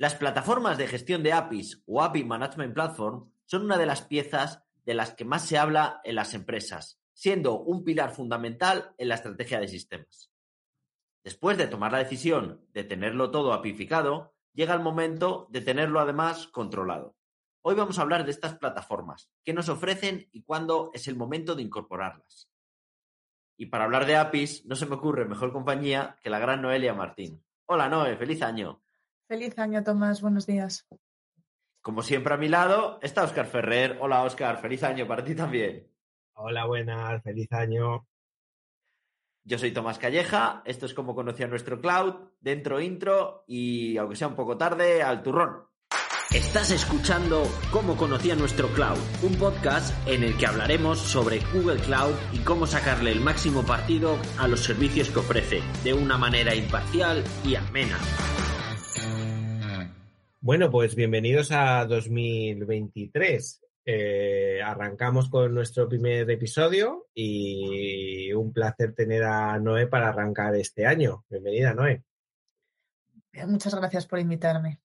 Las 0.00 0.14
plataformas 0.14 0.78
de 0.78 0.86
gestión 0.86 1.24
de 1.24 1.32
APIs 1.32 1.82
o 1.84 2.00
API 2.00 2.22
Management 2.22 2.72
Platform 2.72 3.32
son 3.46 3.64
una 3.64 3.76
de 3.76 3.86
las 3.86 4.02
piezas 4.02 4.62
de 4.84 4.94
las 4.94 5.12
que 5.12 5.24
más 5.24 5.44
se 5.44 5.58
habla 5.58 6.00
en 6.04 6.14
las 6.14 6.34
empresas, 6.34 7.00
siendo 7.12 7.58
un 7.58 7.82
pilar 7.82 8.12
fundamental 8.12 8.94
en 8.96 9.08
la 9.08 9.16
estrategia 9.16 9.58
de 9.58 9.66
sistemas. 9.66 10.30
Después 11.24 11.58
de 11.58 11.66
tomar 11.66 11.90
la 11.90 11.98
decisión 11.98 12.64
de 12.72 12.84
tenerlo 12.84 13.32
todo 13.32 13.52
apificado, 13.52 14.36
llega 14.52 14.72
el 14.72 14.80
momento 14.80 15.48
de 15.50 15.62
tenerlo 15.62 15.98
además 15.98 16.46
controlado. 16.46 17.16
Hoy 17.62 17.74
vamos 17.74 17.98
a 17.98 18.02
hablar 18.02 18.24
de 18.24 18.30
estas 18.30 18.56
plataformas, 18.56 19.32
qué 19.42 19.52
nos 19.52 19.68
ofrecen 19.68 20.28
y 20.30 20.44
cuándo 20.44 20.92
es 20.94 21.08
el 21.08 21.16
momento 21.16 21.56
de 21.56 21.62
incorporarlas. 21.62 22.48
Y 23.56 23.66
para 23.66 23.82
hablar 23.82 24.06
de 24.06 24.14
APIs, 24.14 24.64
no 24.64 24.76
se 24.76 24.86
me 24.86 24.94
ocurre 24.94 25.24
mejor 25.24 25.52
compañía 25.52 26.16
que 26.22 26.30
la 26.30 26.38
gran 26.38 26.62
Noelia 26.62 26.94
Martín. 26.94 27.44
Hola 27.66 27.88
Noé, 27.88 28.16
feliz 28.16 28.42
año. 28.42 28.80
Feliz 29.28 29.58
año, 29.58 29.84
Tomás. 29.84 30.22
Buenos 30.22 30.46
días. 30.46 30.88
Como 31.82 32.02
siempre 32.02 32.32
a 32.32 32.38
mi 32.38 32.48
lado 32.48 32.98
está 33.02 33.24
Óscar 33.24 33.46
Ferrer. 33.46 33.98
Hola 34.00 34.24
Óscar, 34.24 34.58
feliz 34.60 34.82
año 34.82 35.06
para 35.06 35.22
ti 35.22 35.34
también. 35.34 35.86
Hola, 36.34 36.64
buenas, 36.66 37.22
feliz 37.22 37.52
año. 37.52 38.06
Yo 39.44 39.58
soy 39.58 39.72
Tomás 39.72 39.98
Calleja, 39.98 40.62
esto 40.64 40.86
es 40.86 40.94
como 40.94 41.14
conocía 41.14 41.46
nuestro 41.46 41.80
cloud, 41.80 42.14
dentro 42.40 42.80
intro 42.80 43.44
y 43.46 43.96
aunque 43.96 44.16
sea 44.16 44.28
un 44.28 44.36
poco 44.36 44.56
tarde, 44.56 45.02
al 45.02 45.22
turrón. 45.22 45.66
Estás 46.34 46.70
escuchando 46.70 47.42
Cómo 47.70 47.96
conocía 47.96 48.34
nuestro 48.34 48.68
cloud, 48.68 48.98
un 49.22 49.34
podcast 49.36 49.94
en 50.06 50.22
el 50.22 50.36
que 50.36 50.46
hablaremos 50.46 50.98
sobre 50.98 51.40
Google 51.54 51.80
Cloud 51.80 52.14
y 52.32 52.38
cómo 52.40 52.66
sacarle 52.66 53.12
el 53.12 53.20
máximo 53.20 53.62
partido 53.62 54.18
a 54.38 54.46
los 54.46 54.60
servicios 54.60 55.08
que 55.10 55.20
ofrece, 55.20 55.62
de 55.84 55.94
una 55.94 56.18
manera 56.18 56.54
imparcial 56.54 57.24
y 57.44 57.54
amena. 57.54 57.98
Bueno, 60.40 60.70
pues 60.70 60.94
bienvenidos 60.94 61.50
a 61.50 61.84
2023. 61.84 63.60
Eh, 63.84 64.60
arrancamos 64.64 65.28
con 65.28 65.52
nuestro 65.52 65.88
primer 65.88 66.30
episodio 66.30 67.08
y 67.12 68.32
un 68.32 68.52
placer 68.52 68.94
tener 68.94 69.24
a 69.24 69.58
Noé 69.58 69.88
para 69.88 70.10
arrancar 70.10 70.54
este 70.54 70.86
año. 70.86 71.24
Bienvenida, 71.28 71.74
Noé. 71.74 72.04
Muchas 73.48 73.74
gracias 73.74 74.06
por 74.06 74.20
invitarme. 74.20 74.78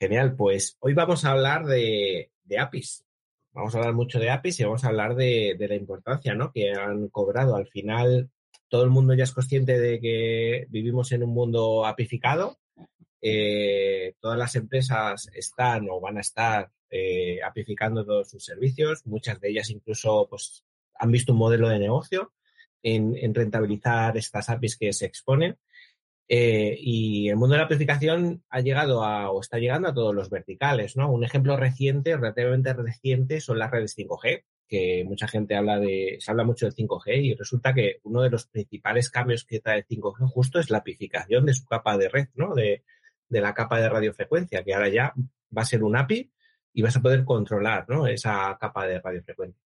Genial, 0.00 0.34
pues 0.34 0.78
hoy 0.80 0.94
vamos 0.94 1.26
a 1.26 1.32
hablar 1.32 1.66
de, 1.66 2.32
APIs. 2.58 3.04
Vamos 3.52 3.74
a 3.74 3.78
hablar 3.78 3.92
mucho 3.92 4.18
de 4.18 4.30
APIs 4.30 4.58
y 4.58 4.64
vamos 4.64 4.84
a 4.84 4.88
hablar 4.88 5.16
de, 5.16 5.54
la 5.58 5.74
importancia 5.74 6.34
¿no? 6.34 6.50
que 6.50 6.72
han 6.72 7.08
cobrado. 7.08 7.56
Al 7.56 7.66
final, 7.66 8.30
todo 8.68 8.84
el 8.84 8.90
mundo 8.90 9.12
ya 9.12 9.24
es 9.24 9.32
consciente 9.32 9.78
de 9.78 10.00
que 10.00 10.66
vivimos 10.70 11.12
en 11.12 11.24
un 11.24 11.34
mundo 11.34 11.84
apificado. 11.84 12.58
Eh, 13.26 14.16
todas 14.20 14.36
las 14.36 14.54
empresas 14.54 15.30
están 15.32 15.88
o 15.88 15.98
van 15.98 16.18
a 16.18 16.20
estar 16.20 16.70
eh, 16.90 17.40
todos 17.72 18.28
sus 18.28 18.44
servicios. 18.44 19.06
Muchas 19.06 19.40
de 19.40 19.48
ellas 19.48 19.70
incluso 19.70 20.26
pues, 20.28 20.62
han 20.98 21.10
visto 21.10 21.32
un 21.32 21.38
modelo 21.38 21.70
de 21.70 21.78
negocio 21.78 22.34
en, 22.82 23.16
en 23.16 23.34
rentabilizar 23.34 24.18
estas 24.18 24.50
APIs 24.50 24.76
que 24.76 24.92
se 24.92 25.06
exponen. 25.06 25.56
Eh, 26.28 26.76
y 26.78 27.30
el 27.30 27.36
mundo 27.36 27.54
de 27.54 27.60
la 27.60 27.64
aplicación 27.64 28.44
ha 28.50 28.60
llegado 28.60 29.02
a, 29.02 29.30
o 29.30 29.40
está 29.40 29.58
llegando 29.58 29.88
a 29.88 29.94
todos 29.94 30.14
los 30.14 30.28
verticales, 30.28 30.94
¿no? 30.94 31.10
Un 31.10 31.24
ejemplo 31.24 31.56
reciente, 31.56 32.16
relativamente 32.16 32.74
reciente, 32.74 33.40
son 33.40 33.58
las 33.58 33.70
redes 33.70 33.96
5G, 33.96 34.44
que 34.68 35.04
mucha 35.06 35.28
gente 35.28 35.56
habla 35.56 35.78
de, 35.78 36.18
se 36.20 36.30
habla 36.30 36.44
mucho 36.44 36.66
del 36.66 36.74
5G 36.74 37.24
y 37.24 37.34
resulta 37.34 37.72
que 37.72 38.00
uno 38.02 38.20
de 38.20 38.30
los 38.30 38.46
principales 38.46 39.08
cambios 39.08 39.44
que 39.44 39.60
trae 39.60 39.78
el 39.78 39.86
5G 39.86 40.28
justo 40.28 40.60
es 40.60 40.68
la 40.68 40.78
apificación 40.78 41.46
de 41.46 41.54
su 41.54 41.64
capa 41.64 41.96
de 41.96 42.10
red, 42.10 42.28
¿no? 42.34 42.54
De, 42.54 42.82
de 43.34 43.40
la 43.40 43.52
capa 43.52 43.80
de 43.80 43.88
radiofrecuencia, 43.88 44.62
que 44.62 44.72
ahora 44.72 44.88
ya 44.88 45.12
va 45.56 45.62
a 45.62 45.66
ser 45.66 45.82
un 45.82 45.96
API 45.96 46.30
y 46.72 46.82
vas 46.82 46.96
a 46.96 47.02
poder 47.02 47.24
controlar, 47.24 47.84
¿no? 47.88 48.06
Esa 48.06 48.56
capa 48.60 48.86
de 48.86 49.00
radiofrecuencia. 49.00 49.60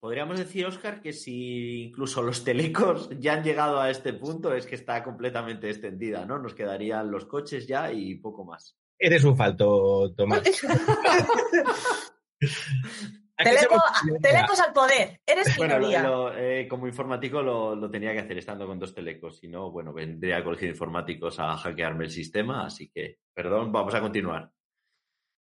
Podríamos 0.00 0.38
decir, 0.38 0.64
Oscar, 0.64 1.02
que 1.02 1.12
si 1.12 1.82
incluso 1.82 2.22
los 2.22 2.42
telecos 2.42 3.10
ya 3.20 3.34
han 3.34 3.44
llegado 3.44 3.78
a 3.78 3.90
este 3.90 4.14
punto, 4.14 4.54
es 4.54 4.64
que 4.64 4.74
está 4.74 5.04
completamente 5.04 5.68
extendida, 5.68 6.24
¿no? 6.24 6.38
Nos 6.38 6.54
quedarían 6.54 7.10
los 7.10 7.26
coches 7.26 7.66
ya 7.66 7.92
y 7.92 8.14
poco 8.14 8.46
más. 8.46 8.78
Eres 8.98 9.24
un 9.24 9.36
falto, 9.36 10.14
Tomás. 10.16 10.42
telecos 13.44 14.60
al 14.60 14.72
poder. 14.72 15.20
Eres 15.26 15.56
bueno, 15.56 16.32
eh, 16.34 16.66
como 16.68 16.86
informático 16.86 17.42
lo, 17.42 17.90
tenía 17.90 18.12
que 18.12 18.20
hacer 18.20 18.38
estando 18.38 18.66
con 18.66 18.78
dos 18.78 18.94
telecos. 18.94 19.38
Si 19.38 19.48
no, 19.48 19.70
bueno, 19.70 19.92
vendría 19.92 20.36
al 20.36 20.44
colegio 20.44 20.66
de 20.66 20.72
informáticos 20.72 21.38
a 21.40 21.56
hackearme 21.56 22.04
el 22.04 22.10
sistema. 22.10 22.66
Así 22.66 22.90
que, 22.90 23.18
perdón, 23.34 23.72
vamos 23.72 23.94
a 23.94 24.00
continuar. 24.00 24.50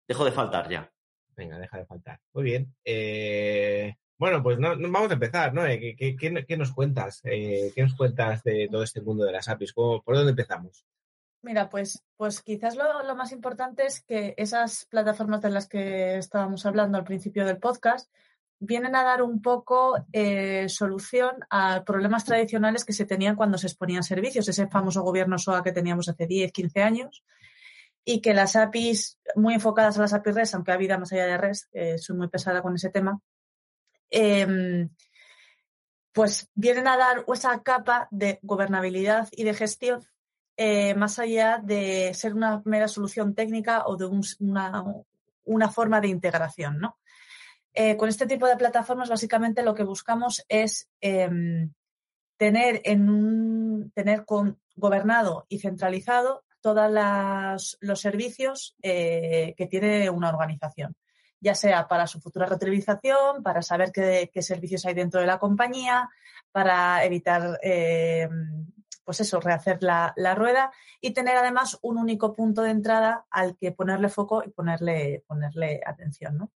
Dejo 0.07 0.25
de 0.25 0.31
faltar 0.31 0.69
ya. 0.69 0.91
Venga, 1.35 1.57
deja 1.57 1.77
de 1.77 1.85
faltar. 1.85 2.19
Muy 2.33 2.43
bien. 2.43 2.75
Eh, 2.83 3.95
bueno, 4.19 4.43
pues 4.43 4.59
no, 4.59 4.75
vamos 4.77 5.09
a 5.09 5.13
empezar, 5.13 5.53
¿no? 5.53 5.65
Eh, 5.65 5.95
¿Qué, 5.97 6.57
nos 6.57 6.73
cuentas? 6.73 7.21
Eh, 7.23 7.71
¿Qué 7.73 7.81
nos 7.81 7.95
cuentas 7.95 8.43
de 8.43 8.67
todo 8.69 8.83
este 8.83 9.01
mundo 9.01 9.23
de 9.23 9.31
las 9.31 9.47
APIs? 9.47 9.71
¿Por 9.71 10.03
dónde 10.05 10.31
empezamos? 10.31 10.85
Mira, 11.41 11.69
pues, 11.69 12.03
pues 12.17 12.41
quizás 12.41 12.75
lo, 12.75 13.15
más 13.15 13.31
importante 13.31 13.85
es 13.85 14.01
que 14.01 14.33
esas 14.37 14.85
plataformas 14.85 15.41
de 15.41 15.49
las 15.49 15.67
que 15.67 16.17
estábamos 16.17 16.65
hablando 16.65 16.97
al 16.97 17.05
principio 17.05 17.45
del 17.45 17.57
podcast 17.57 18.11
vienen 18.59 18.95
a 18.95 19.03
dar 19.03 19.21
un 19.21 19.41
poco 19.41 20.05
eh, 20.11 20.67
solución 20.67 21.37
a 21.49 21.83
problemas 21.85 22.25
tradicionales 22.25 22.83
que 22.83 22.91
se 22.91 23.05
tenían 23.05 23.37
cuando 23.37 23.57
se 23.57 23.67
exponían 23.67 24.03
servicios, 24.03 24.49
ese 24.49 24.67
famoso 24.67 25.01
gobierno 25.01 25.37
SOA 25.37 25.63
que 25.63 25.71
teníamos 25.71 26.09
hace 26.09 26.27
10, 26.27 26.51
15 26.51 26.83
años, 26.83 27.23
y 28.03 28.19
que 28.19 28.33
las 28.33 28.57
APIs, 28.57 29.17
muy 29.35 29.53
enfocadas 29.53 29.97
a 29.97 30.01
las 30.01 30.13
APIs 30.13 30.35
REST, 30.35 30.55
aunque 30.55 30.71
ha 30.71 30.75
habido 30.75 30.99
más 30.99 31.13
allá 31.13 31.25
de 31.25 31.37
REST, 31.37 31.73
soy 31.97 32.17
muy 32.17 32.27
pesada 32.27 32.61
con 32.61 32.75
ese 32.75 32.89
tema, 32.89 33.21
Em, 34.09 34.89
pues 36.11 36.49
vienen 36.55 36.87
a 36.87 36.97
dar 36.97 37.25
esa 37.31 37.61
capa 37.61 38.07
de 38.11 38.39
gobernabilidad 38.41 39.29
y 39.31 39.43
de 39.43 39.53
gestión 39.53 40.03
eh, 40.61 40.93
más 40.93 41.19
allá 41.19 41.61
de 41.63 42.13
ser 42.13 42.33
una 42.33 42.61
mera 42.65 42.89
solución 42.89 43.33
técnica 43.33 43.83
o 43.85 43.95
de 43.95 44.07
una, 45.45 45.69
forma 45.69 46.01
de 46.01 46.09
integración, 46.09 46.79
¿no? 46.79 46.97
Eh, 47.73 47.95
con 47.95 48.09
este 48.09 48.27
tipo 48.27 48.45
de 48.45 48.57
plataformas, 48.57 49.07
básicamente 49.09 49.63
lo 49.63 49.73
que 49.73 49.83
buscamos 49.85 50.43
es 50.49 50.89
em, 50.99 51.71
tener 52.35 52.81
en 52.83 53.09
un, 53.09 53.91
tener 53.95 54.25
gobernado 54.75 55.45
y 55.47 55.59
centralizado 55.59 56.43
todos 56.59 56.91
los 57.79 58.01
servicios 58.01 58.75
eh, 58.81 59.53
que 59.55 59.67
tiene 59.67 60.09
una 60.09 60.27
organización 60.27 60.93
ya 61.39 61.55
sea 61.55 61.87
para 61.87 62.05
su 62.05 62.19
futura 62.19 62.47
reutilización, 62.47 63.41
para 63.43 63.61
saber 63.61 63.93
qué, 63.93 64.41
servicios 64.41 64.85
hay 64.85 64.93
dentro 64.93 65.21
de 65.21 65.27
la 65.27 65.39
compañía, 65.39 66.09
para 66.51 67.05
evitar, 67.05 67.57
eh, 67.63 68.27
pues 69.09 69.21
eso, 69.21 69.39
rehacer 69.39 69.81
la, 69.81 70.35
rueda 70.35 70.71
y 71.01 71.15
tener 71.15 71.35
además 71.35 71.79
un 71.81 71.97
único 71.97 72.35
punto 72.35 72.61
de 72.61 72.69
entrada 72.69 73.25
al 73.31 73.57
que 73.57 73.71
ponerle 73.71 74.07
foco 74.07 74.43
y 74.45 74.51
ponerle, 74.51 75.23
ponerle 75.25 75.81
atención, 75.83 76.37
¿no? 76.37 76.51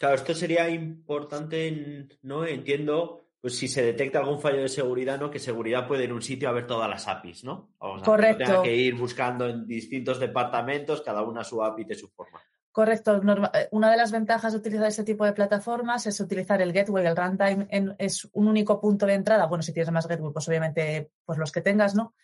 Claro, 0.00 0.16
esto 0.16 0.34
sería 0.34 0.68
importante, 0.68 2.08
¿no? 2.22 2.44
Entiendo, 2.44 3.28
pues 3.40 3.56
si 3.56 3.68
se 3.68 3.84
detecta 3.84 4.18
algún 4.18 4.40
fallo 4.40 4.62
de 4.62 4.68
seguridad, 4.68 5.20
¿no? 5.20 5.30
Que 5.30 5.38
seguridad 5.38 5.86
puede 5.86 6.02
ir 6.02 6.10
a 6.10 6.14
un 6.14 6.22
sitio 6.22 6.48
a 6.48 6.52
ver 6.52 6.66
todas 6.66 6.90
las 6.90 7.06
APIs, 7.06 7.44
¿no? 7.44 7.70
Correcto. 7.78 8.38
Que 8.38 8.44
tenga 8.44 8.62
que 8.64 8.74
ir 8.74 8.96
buscando 8.96 9.46
en 9.48 9.64
distintos 9.64 10.18
departamentos, 10.18 11.02
cada 11.02 11.22
una 11.22 11.44
su 11.44 11.62
API 11.62 11.84
de 11.84 11.94
su 11.94 12.08
forma. 12.08 12.42
Correcto. 12.74 13.22
Eh, 13.54 13.68
una 13.70 13.88
de 13.88 13.96
las 13.96 14.10
ventajas 14.10 14.52
de 14.52 14.58
utilizar 14.58 14.88
este 14.88 15.04
tipo 15.04 15.24
de 15.24 15.32
plataformas 15.32 16.08
es 16.08 16.18
utilizar 16.18 16.60
el 16.60 16.72
gateway, 16.72 17.06
el 17.06 17.16
runtime 17.16 17.68
es 17.98 18.28
un 18.32 18.48
único 18.48 18.80
punto 18.80 19.06
de 19.06 19.14
entrada. 19.14 19.46
Bueno, 19.46 19.62
si 19.62 19.72
tienes 19.72 19.92
más 19.92 20.08
gateway, 20.08 20.32
pues 20.32 20.48
obviamente 20.48 21.12
pues 21.24 21.38
los 21.38 21.52
que 21.52 21.60
tengas, 21.60 21.94
¿no? 21.94 22.14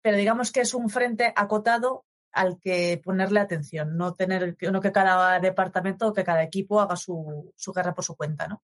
Pero 0.00 0.16
digamos 0.16 0.52
que 0.52 0.60
es 0.60 0.72
un 0.72 0.88
frente 0.88 1.32
acotado 1.34 2.04
al 2.30 2.60
que 2.60 3.00
ponerle 3.02 3.40
atención, 3.40 3.96
no 3.96 4.14
tener 4.14 4.56
no 4.70 4.80
que 4.80 4.92
cada 4.92 5.40
departamento 5.40 6.06
o 6.06 6.12
que 6.12 6.22
cada 6.22 6.44
equipo 6.44 6.80
haga 6.80 6.94
su, 6.94 7.52
guerra 7.74 7.92
por 7.92 8.04
su 8.04 8.14
cuenta, 8.14 8.46
¿no? 8.46 8.62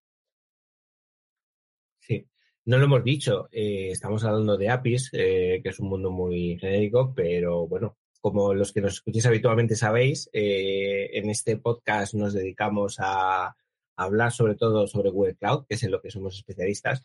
Sí, 1.99 2.29
no 2.63 2.77
lo 2.77 2.85
hemos 2.85 3.03
dicho, 3.03 3.49
eh, 3.51 3.89
estamos 3.91 4.23
hablando 4.23 4.55
de 4.55 4.69
APIs, 4.69 5.09
eh, 5.11 5.59
que 5.61 5.67
es 5.67 5.79
un 5.81 5.89
mundo 5.89 6.11
muy 6.11 6.57
genérico, 6.57 7.13
pero 7.13 7.67
bueno, 7.67 7.97
como 8.25 8.55
los 8.55 8.73
que 8.73 8.81
nos 8.81 8.93
escuchéis 8.93 9.27
habitualmente 9.27 9.75
sabéis, 9.75 10.31
eh, 10.33 11.11
en 11.13 11.29
este 11.29 11.57
podcast 11.57 12.15
nos 12.15 12.33
dedicamos 12.33 12.95
a, 12.97 13.55
hablar 13.95 14.31
sobre 14.31 14.55
todo 14.55 14.87
sobre 14.87 15.11
Google 15.11 15.35
Cloud, 15.35 15.67
que 15.69 15.75
es 15.75 15.83
en 15.83 15.91
lo 15.91 16.01
que 16.01 16.09
somos 16.09 16.35
especialistas. 16.35 17.03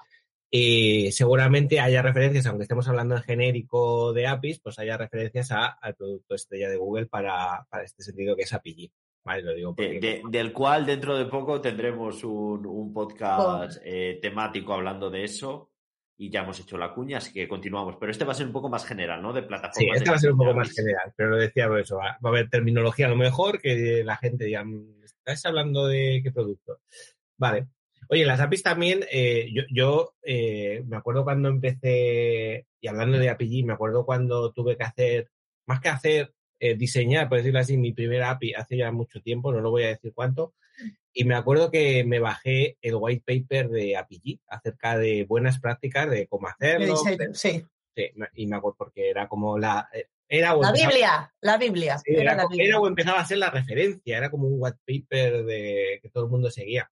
Y 0.50 1.12
seguramente 1.12 1.78
haya 1.78 2.00
referencias, 2.00 2.46
aunque 2.46 2.62
estemos 2.62 2.88
hablando 2.88 3.17
en 3.17 3.22
genérico 3.22 4.14
de 4.14 4.28
APIs, 4.28 4.61
pues 4.61 4.78
haya 4.78 4.96
referencias 4.96 5.50
al 5.50 5.94
producto 5.94 6.37
estrella 6.37 6.70
de 6.70 6.78
Google 6.78 7.05
para, 7.05 7.66
este 7.84 8.02
sentido 8.02 8.34
que 8.34 8.44
es 8.44 8.55
API. 8.55 8.90
Vale, 9.23 9.43
lo 9.43 9.55
digo 9.55 9.75
del 9.76 10.52
cual 10.55 10.87
dentro 10.87 11.19
de 11.19 11.26
poco 11.26 11.61
tendremos 11.61 12.25
un, 12.25 12.94
podcast 12.94 13.78
eh, 13.84 14.19
temático 14.23 14.73
hablando 14.73 15.11
de 15.11 15.25
eso 15.25 15.69
y 16.20 16.28
ya 16.28 16.43
hemos 16.43 16.61
hecho 16.61 16.76
la 16.76 16.93
cuña, 16.93 17.17
así 17.17 17.32
que 17.32 17.49
continuamos. 17.49 17.96
Pero 17.99 18.12
este 18.12 18.26
va 18.26 18.32
a 18.32 18.34
ser 18.34 18.44
un 18.44 18.52
poco 18.52 18.69
más 18.69 18.84
general, 18.84 19.22
¿no? 19.22 19.32
De 19.32 19.43
plataformas. 19.43 19.75
Sí, 19.75 19.88
este 19.90 20.11
va 20.11 20.17
a 20.17 20.20
ser 20.20 20.32
un 20.32 20.38
poco 20.38 20.52
más 20.52 20.70
general, 20.70 21.14
pero 21.17 21.31
lo 21.31 21.37
decía 21.38 21.67
por 21.67 21.81
eso. 21.81 21.96
Va, 21.96 22.19
a 22.22 22.28
haber 22.28 22.50
terminología 22.50 23.06
a 23.06 23.08
lo 23.08 23.17
mejor 23.17 23.58
que 23.58 24.02
la 24.05 24.19
gente 24.19 24.44
diga, 24.44 24.62
mm, 24.62 25.02
¿estás 25.02 25.46
hablando 25.46 25.87
de 25.87 26.20
qué 26.22 26.31
producto? 26.31 26.81
Vale. 27.38 27.69
Oye, 28.11 28.26
las 28.26 28.38
APIs 28.38 28.62
también, 28.62 29.06
eh, 29.11 29.49
yo, 29.50 29.62
yo 29.70 30.14
eh, 30.22 30.84
me 30.87 30.99
acuerdo 30.99 31.25
cuando 31.25 31.49
empecé, 31.49 32.66
y 32.78 32.87
hablando 32.87 33.16
de 33.16 33.31
API, 33.31 33.62
me 33.62 33.73
acuerdo 33.73 34.05
cuando 34.05 34.52
tuve 34.52 34.76
que 34.76 34.84
hacer, 34.84 35.31
más 35.64 35.81
que 35.81 35.88
hacer, 35.88 36.34
eh, 36.58 36.75
diseñar, 36.75 37.31
por 37.31 37.38
decirlo 37.38 37.61
así, 37.61 37.78
mi 37.78 37.93
primera 37.93 38.28
API 38.28 38.52
hace 38.52 38.76
ya 38.76 38.93
mucho 38.93 39.23
tiempo, 39.23 39.52
no 39.52 39.61
lo 39.61 39.70
voy 39.70 39.84
a 39.84 39.88
decir 39.88 40.12
cuánto, 40.14 40.52
y 41.12 41.25
me 41.25 41.35
acuerdo 41.35 41.71
que 41.71 42.05
me 42.05 42.21
bajé 42.21 42.77
el 42.83 42.95
white 42.97 43.25
paper 43.27 43.69
de 43.69 43.97
APG 43.97 44.41
acerca 44.49 44.97
de 44.97 45.25
buenas 45.25 45.59
prácticas 45.59 46.09
de 46.09 46.27
cómo 46.29 46.49
hacerlo. 46.49 46.97
Sí. 47.33 47.67
sí. 47.95 48.12
y 48.35 48.47
me 48.47 48.57
acuerdo 48.57 48.77
porque 48.79 49.11
era 49.11 49.29
como 49.29 49.59
la... 49.59 49.89
Eh, 49.93 50.07
era 50.33 50.55
la 50.55 50.71
Biblia, 50.71 51.35
la 51.41 51.59
Biblia. 51.59 52.01
era, 52.05 52.37
la 52.37 52.47
Biblia. 52.47 52.69
era, 52.69 52.81
o 52.81 52.87
empezaba 52.87 53.19
a 53.19 53.27
ser 53.27 53.39
la 53.39 53.51
referencia, 53.51 54.17
era 54.17 54.31
como 54.31 54.47
un 54.47 54.59
white 54.61 54.79
paper 54.87 55.45
de 55.45 55.99
que 56.01 56.09
todo 56.09 56.25
el 56.27 56.31
mundo 56.31 56.53
seguía. 56.53 56.89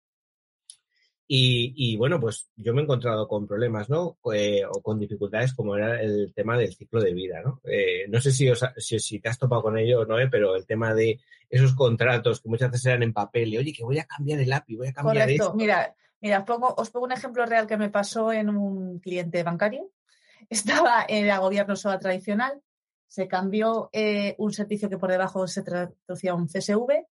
Y, 1.31 1.95
bueno, 1.99 2.19
pues 2.19 2.49
yo 2.57 2.73
me 2.73 2.81
he 2.81 2.85
encontrado 2.85 3.29
con 3.29 3.47
problemas, 3.47 3.91
¿no? 3.91 4.17
Eh, 4.33 4.63
o 4.65 4.81
con 4.81 4.99
dificultades 4.99 5.53
como 5.53 5.77
era 5.77 6.01
el 6.01 6.33
tema 6.35 6.57
del 6.57 6.75
ciclo 6.75 7.03
de 7.03 7.13
vida, 7.13 7.43
¿no? 7.45 7.61
Eh, 7.65 8.07
no 8.09 8.19
sé 8.19 8.33
si, 8.33 8.51
si, 8.79 9.21
te 9.21 9.29
has 9.29 9.39
topado 9.39 9.61
con 9.61 9.77
ello, 9.77 10.07
¿no? 10.07 10.17
Pero 10.31 10.57
el 10.57 10.65
tema 10.65 10.95
de 10.95 11.21
esos 11.51 11.75
contratos 11.75 12.41
que 12.41 12.49
muchas 12.49 12.71
veces 12.71 12.87
eran 12.87 13.03
en 13.03 13.13
papel 13.13 13.53
y, 13.53 13.59
oye, 13.59 13.75
que 13.75 13.85
voy 13.85 13.99
a 13.99 14.07
cambiar 14.07 14.41
el 14.41 14.51
API, 14.51 14.77
voy 14.77 14.89
a 14.89 14.93
cambiar 14.95 15.27
Correcto. 15.27 15.45
esto. 15.45 15.55
Mira, 15.55 15.95
mira 16.23 16.47
pongo, 16.47 16.75
os 16.75 16.89
pongo 16.89 17.05
un 17.05 17.13
ejemplo 17.13 17.45
real 17.45 17.67
que 17.67 17.77
me 17.77 17.91
pasó 17.91 18.33
en 18.33 18.49
un 18.49 18.99
cliente 18.99 19.43
bancario. 19.43 19.91
Estaba 20.49 21.05
en 21.07 21.29
el 21.29 21.41
gobierno 21.41 21.77
SOA 21.77 21.99
tradicional, 21.99 22.63
se 23.07 23.29
cambió 23.29 23.91
eh, 23.93 24.35
un 24.39 24.55
servicio 24.55 24.89
que 24.89 24.97
por 24.97 25.11
debajo 25.11 25.47
se 25.47 25.63
traducía 25.63 26.31
a 26.31 26.37
un 26.37 26.47
CSV. 26.47 27.05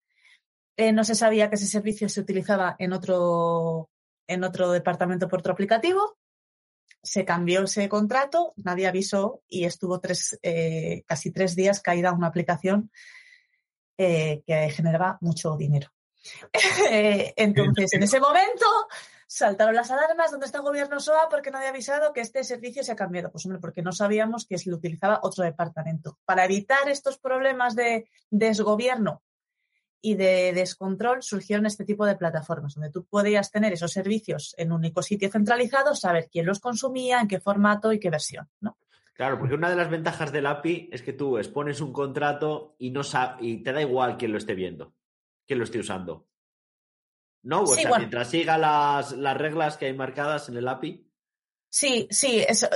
no 0.93 1.03
se 1.03 1.17
sabía 1.17 1.49
que 1.49 1.57
ese 1.57 1.67
servicio 1.67 2.09
se 2.09 2.21
utilizaba 2.21 2.77
en 2.79 2.93
otro 2.93 3.91
en 4.27 4.45
otro 4.45 4.71
departamento 4.71 5.29
por 5.29 5.41
otro 5.41 5.53
aplicativo, 5.53 6.19
se 7.03 7.25
cambió 7.25 7.63
ese 7.65 7.89
contrato, 7.89 8.55
nadie 8.57 8.87
avisó 8.87 9.43
y 9.49 9.65
estuvo 9.65 10.01
tres, 10.01 10.39
eh, 10.43 11.03
casi 11.07 11.31
tres 11.31 11.55
días 11.55 11.81
caída 11.81 12.13
una 12.13 12.29
aplicación 12.29 12.91
eh, 13.99 14.43
que 14.47 14.71
generaba 14.71 15.19
mucho 15.21 15.57
dinero. 15.57 15.91
Entonces, 17.37 17.93
en 17.93 18.03
ese 18.03 18.21
momento 18.21 18.67
saltaron 19.27 19.75
las 19.75 19.91
alarmas, 19.91 20.31
¿dónde 20.31 20.47
está 20.47 20.59
el 20.59 20.65
gobierno 20.65 20.99
SOA? 20.99 21.29
Porque 21.29 21.51
nadie 21.51 21.67
ha 21.67 21.71
avisado 21.71 22.13
que 22.13 22.21
este 22.21 22.43
servicio 22.43 22.83
se 22.83 22.93
ha 22.93 22.97
cambiado. 22.97 23.31
Pues 23.31 23.45
hombre, 23.45 23.61
porque 23.61 23.83
no 23.83 23.93
sabíamos 23.93 24.47
que 24.47 24.59
se 24.59 24.71
lo 24.71 24.77
utilizaba 24.77 25.21
otro 25.23 25.45
departamento. 25.45 26.19
Para 26.25 26.45
evitar 26.45 26.89
estos 26.89 27.19
problemas 27.19 27.77
de 27.77 28.09
desgobierno 28.31 29.23
y 30.05 30.17
de 30.17 30.53
descontrol 30.53 31.23
surgieron 31.23 31.65
este 31.65 31.83
tipo 31.83 32.05
de 32.05 32.15
plataformas, 32.15 32.75
donde 32.75 32.91
tú 32.91 33.07
podías 33.07 33.51
tener 33.51 33.73
esos 33.73 33.91
servicios 33.91 34.55
en 34.59 34.71
un 34.71 34.81
único 34.81 35.01
sitio 35.01 35.31
centralizado, 35.31 35.95
saber 35.95 36.29
quién 36.31 36.45
los 36.45 36.61
consumía, 36.61 37.23
en 37.23 37.29
qué 37.29 37.41
formato 37.41 37.91
y 37.91 37.99
qué 37.99 38.11
versión, 38.11 38.47
¿no? 38.61 38.77
Claro, 39.15 39.39
porque 39.39 39.55
una 39.55 39.71
de 39.71 39.77
las 39.77 39.89
ventajas 39.89 40.31
del 40.31 40.45
API 40.45 40.91
es 40.93 41.01
que 41.01 41.15
tú 41.15 41.39
expones 41.39 41.81
un 41.81 41.95
contrato 41.95 42.77
y 42.79 42.91
no 42.91 43.01
y 43.41 43.63
te 43.63 43.73
da 43.73 43.81
igual 43.81 44.19
quién 44.19 44.33
lo 44.33 44.37
esté 44.37 44.55
viendo, 44.55 44.93
quién 45.47 45.59
lo 45.59 45.65
esté 45.65 45.79
usando. 45.79 46.27
¿No? 47.43 47.63
O 47.63 47.67
sea, 47.67 47.97
mientras 47.97 48.29
siga 48.29 48.59
las, 48.59 49.13
las 49.13 49.37
reglas 49.39 49.79
que 49.79 49.87
hay 49.87 49.95
marcadas 49.95 50.51
en 50.51 50.59
el 50.59 50.69
API, 50.69 51.04
Sí, 51.77 52.07
sí, 52.09 52.41
eso, 52.49 52.69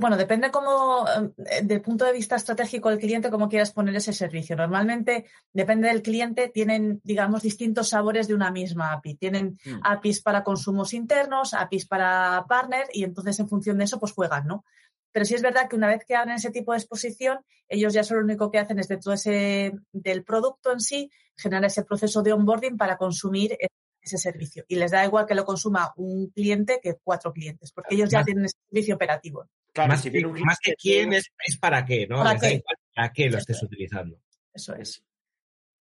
bueno, 0.00 0.16
depende 0.16 0.50
cómo, 0.50 1.04
eh, 1.06 1.62
del 1.62 1.82
punto 1.82 2.06
de 2.06 2.14
vista 2.14 2.36
estratégico 2.36 2.88
del 2.88 2.98
cliente, 2.98 3.28
cómo 3.28 3.50
quieras 3.50 3.70
poner 3.70 3.94
ese 3.94 4.14
servicio. 4.14 4.56
Normalmente, 4.56 5.26
depende 5.52 5.88
del 5.88 6.00
cliente, 6.00 6.48
tienen, 6.48 6.98
digamos, 7.04 7.42
distintos 7.42 7.90
sabores 7.90 8.28
de 8.28 8.34
una 8.34 8.50
misma 8.50 8.94
API. 8.94 9.16
Tienen 9.16 9.58
mm. 9.62 9.80
APIs 9.82 10.22
para 10.22 10.42
consumos 10.42 10.94
internos, 10.94 11.52
APIs 11.52 11.84
para 11.84 12.46
partner, 12.48 12.86
y 12.94 13.04
entonces 13.04 13.38
en 13.40 13.46
función 13.46 13.76
de 13.76 13.84
eso, 13.84 14.00
pues 14.00 14.12
juegan, 14.12 14.46
¿no? 14.46 14.64
Pero 15.12 15.26
sí 15.26 15.34
es 15.34 15.42
verdad 15.42 15.68
que 15.68 15.76
una 15.76 15.88
vez 15.88 16.06
que 16.06 16.16
abren 16.16 16.36
ese 16.36 16.50
tipo 16.50 16.72
de 16.72 16.78
exposición, 16.78 17.40
ellos 17.68 17.92
ya 17.92 18.04
solo 18.04 18.20
lo 18.20 18.24
único 18.24 18.50
que 18.50 18.58
hacen 18.58 18.78
es 18.78 18.88
dentro 18.88 19.12
ese, 19.12 19.74
del 19.92 20.24
producto 20.24 20.72
en 20.72 20.80
sí, 20.80 21.10
generar 21.36 21.66
ese 21.66 21.84
proceso 21.84 22.22
de 22.22 22.32
onboarding 22.32 22.78
para 22.78 22.96
consumir 22.96 23.58
ese 24.06 24.18
servicio. 24.18 24.64
Y 24.68 24.76
les 24.76 24.90
da 24.90 25.04
igual 25.04 25.26
que 25.26 25.34
lo 25.34 25.44
consuma 25.44 25.92
un 25.96 26.28
cliente 26.30 26.80
que 26.82 26.96
cuatro 27.02 27.32
clientes, 27.32 27.72
porque 27.72 27.94
ellos 27.94 28.10
ya 28.10 28.24
tienen 28.24 28.46
ese 28.46 28.58
servicio 28.68 28.94
operativo. 28.94 29.48
Claro, 29.72 29.90
más, 29.90 30.02
que, 30.02 30.26
más 30.26 30.58
que 30.60 30.74
quién 30.74 31.12
es, 31.12 31.30
es, 31.46 31.58
para 31.58 31.84
qué, 31.84 32.06
¿no? 32.06 32.22
¿Para 32.22 32.38
qué? 32.38 32.62
para 32.94 33.12
qué 33.12 33.28
lo 33.28 33.38
estés 33.38 33.62
utilizando. 33.62 34.18
Eso 34.54 34.74
es. 34.74 35.02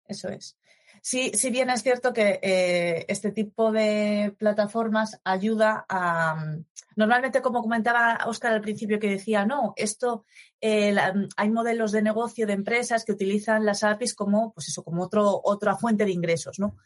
Eso 0.07 0.29
es. 0.29 0.55
Sí, 1.01 1.31
si 1.33 1.49
bien 1.49 1.69
es 1.69 1.83
cierto 1.83 2.13
que 2.13 2.39
eh, 2.41 3.05
este 3.09 3.31
tipo 3.31 3.73
de 3.73 4.33
plataformas 4.37 5.19
ayuda 5.25 5.85
a. 5.89 6.55
Normalmente, 6.95 7.41
como 7.41 7.61
comentaba 7.61 8.19
Oscar 8.27 8.53
al 8.53 8.61
principio, 8.61 8.99
que 8.99 9.09
decía, 9.09 9.45
no, 9.45 9.73
esto 9.75 10.23
eh, 10.61 10.95
hay 11.35 11.49
modelos 11.49 11.91
de 11.91 12.03
negocio 12.03 12.47
de 12.47 12.53
empresas 12.53 13.03
que 13.03 13.11
utilizan 13.11 13.65
las 13.65 13.83
APIs 13.83 14.13
como, 14.13 14.53
pues 14.53 14.69
eso, 14.69 14.83
como 14.83 15.03
otro, 15.03 15.41
otra 15.43 15.75
fuente 15.75 16.05
de 16.05 16.11
ingresos, 16.11 16.59
¿no? 16.59 16.77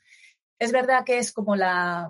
Es 0.59 0.71
verdad 0.71 1.03
que 1.05 1.19
es 1.19 1.31
como 1.31 1.55
la. 1.55 2.09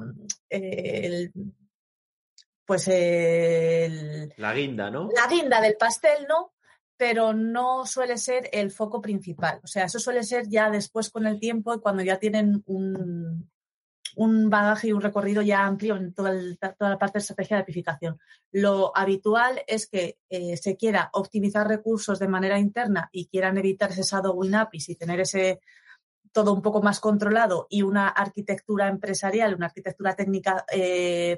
pues 2.66 2.88
el. 2.88 4.34
La 4.38 4.54
guinda, 4.54 4.90
¿no? 4.90 5.10
La 5.16 5.28
guinda 5.28 5.62
del 5.62 5.76
pastel, 5.78 6.26
¿no? 6.28 6.54
Pero 6.98 7.34
no 7.34 7.86
suele 7.86 8.18
ser 8.18 8.50
el 8.52 8.72
foco 8.72 9.02
principal. 9.02 9.60
O 9.64 9.68
sea, 9.68 9.86
eso 9.86 10.00
suele 10.00 10.24
ser 10.24 10.48
ya 10.48 10.70
después 10.70 11.10
con 11.10 11.28
el 11.28 11.40
tiempo 11.40 11.74
y 11.74 11.80
cuando 11.80 12.02
ya 12.04 12.18
tienen 12.18 12.64
un, 12.66 13.50
un 14.18 14.50
bagaje 14.50 14.88
y 14.88 14.94
un 14.94 15.02
recorrido 15.02 15.44
ya 15.44 15.64
amplio 15.64 15.96
en 15.96 16.12
toda, 16.12 16.34
toda 16.78 16.90
la 16.90 16.98
parte 16.98 17.20
de 17.20 17.22
estrategia 17.22 17.58
de 17.58 17.64
apificación. 17.64 18.20
Lo 18.52 18.92
habitual 18.98 19.62
es 19.68 19.88
que 19.88 20.18
eh, 20.30 20.58
se 20.58 20.76
quiera 20.76 21.12
optimizar 21.14 21.68
recursos 21.68 22.18
de 22.18 22.28
manera 22.28 22.58
interna 22.58 23.10
y 23.12 23.28
quieran 23.28 23.60
evitar 23.60 23.92
ese 23.92 24.18
win 24.30 24.56
APIs 24.56 24.90
y 24.90 24.96
tener 24.96 25.20
ese 25.20 25.60
todo 26.31 26.53
un 26.53 26.62
poco 26.62 26.81
más 26.81 27.00
controlado 27.00 27.68
y 27.69 27.81
una 27.81 28.07
arquitectura 28.09 28.88
empresarial, 28.88 29.56
una 29.56 29.68
arquitectura 29.68 30.15
técnica 30.15 30.65
eh, 30.71 31.38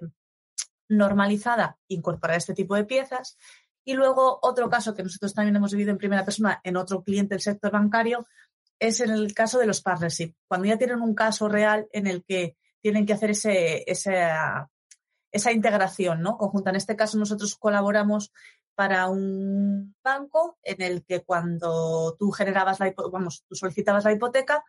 normalizada, 0.88 1.78
incorporar 1.88 2.38
este 2.38 2.54
tipo 2.54 2.76
de 2.76 2.86
piezas. 2.86 3.38
Y 3.86 3.94
luego 3.94 4.40
otro 4.42 4.70
caso 4.70 4.94
que 4.94 5.04
nosotros 5.04 5.34
también 5.34 5.56
hemos 5.56 5.72
vivido 5.72 5.92
en 5.92 5.98
primera 5.98 6.26
persona 6.26 6.60
en 6.64 6.78
otro 6.78 7.04
cliente 7.04 7.36
del 7.36 7.42
sector 7.42 7.72
bancario 7.72 8.26
es 8.80 9.02
en 9.02 9.12
el 9.12 9.34
caso 9.34 9.60
de 9.60 9.66
los 9.66 9.82
partnership. 9.82 10.34
Cuando 10.48 10.68
ya 10.68 10.78
tienen 10.78 11.02
un 11.02 11.14
caso 11.14 11.50
real 11.50 11.88
en 11.92 12.08
el 12.08 12.24
que 12.24 12.56
tienen 12.82 13.06
que 13.06 13.14
hacer 13.14 13.32
ese, 13.32 13.84
esa, 13.92 14.70
esa 15.32 15.52
integración 15.52 16.22
¿no? 16.22 16.38
conjunta. 16.38 16.70
En 16.70 16.78
este 16.78 16.96
caso 16.96 17.18
nosotros 17.18 17.56
colaboramos 17.56 18.32
para 18.76 19.10
un 19.10 19.94
banco 20.02 20.58
en 20.64 20.82
el 20.82 21.04
que 21.04 21.22
cuando 21.22 22.16
tú 22.18 22.32
generabas 22.32 22.80
la, 22.80 22.94
vamos, 23.12 23.44
tú 23.48 23.56
solicitabas 23.56 24.06
la 24.06 24.14
hipoteca, 24.14 24.64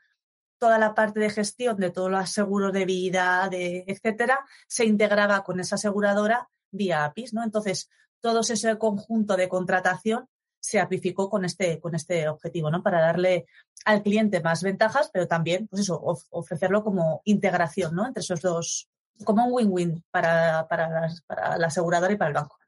toda 0.61 0.79
la 0.79 0.95
parte 0.95 1.19
de 1.19 1.31
gestión 1.31 1.79
de 1.79 1.91
todos 1.91 2.11
los 2.11 2.31
seguros 2.31 2.73
de 2.73 2.85
vida, 2.85 3.49
de 3.51 3.83
etcétera, 3.87 4.39
se 4.69 4.85
integraba 4.85 5.43
con 5.43 5.59
esa 5.59 5.77
aseguradora 5.77 6.49
vía 6.71 7.05
APIs, 7.05 7.33
¿no? 7.33 7.43
Entonces, 7.43 7.91
todo 8.21 8.41
ese 8.41 8.79
conjunto 8.79 9.37
de 9.37 9.49
contratación 9.49 10.29
se 10.61 10.79
apificó 10.79 11.31
con 11.31 11.47
este, 11.47 11.81
con 11.81 11.95
este 11.95 12.29
objetivo, 12.29 12.71
¿no? 12.71 12.83
Para 12.83 13.01
darle 13.01 13.47
al 13.87 14.03
cliente 14.03 14.43
más 14.43 14.63
ventajas, 14.63 15.09
pero 15.11 15.27
también, 15.27 15.67
pues 15.67 15.83
eso, 15.83 15.99
ofrecerlo 16.31 16.85
como 16.85 17.23
integración, 17.25 17.95
¿no? 17.95 18.07
Entre 18.07 18.21
esos 18.21 18.43
dos, 18.43 18.91
como 19.25 19.47
un 19.47 19.53
win-win 19.53 20.05
para, 20.11 20.69
para, 20.69 21.09
para 21.27 21.57
la 21.57 21.69
aseguradora 21.69 22.13
y 22.13 22.17
para 22.17 22.29
el 22.29 22.35
banco. 22.35 22.60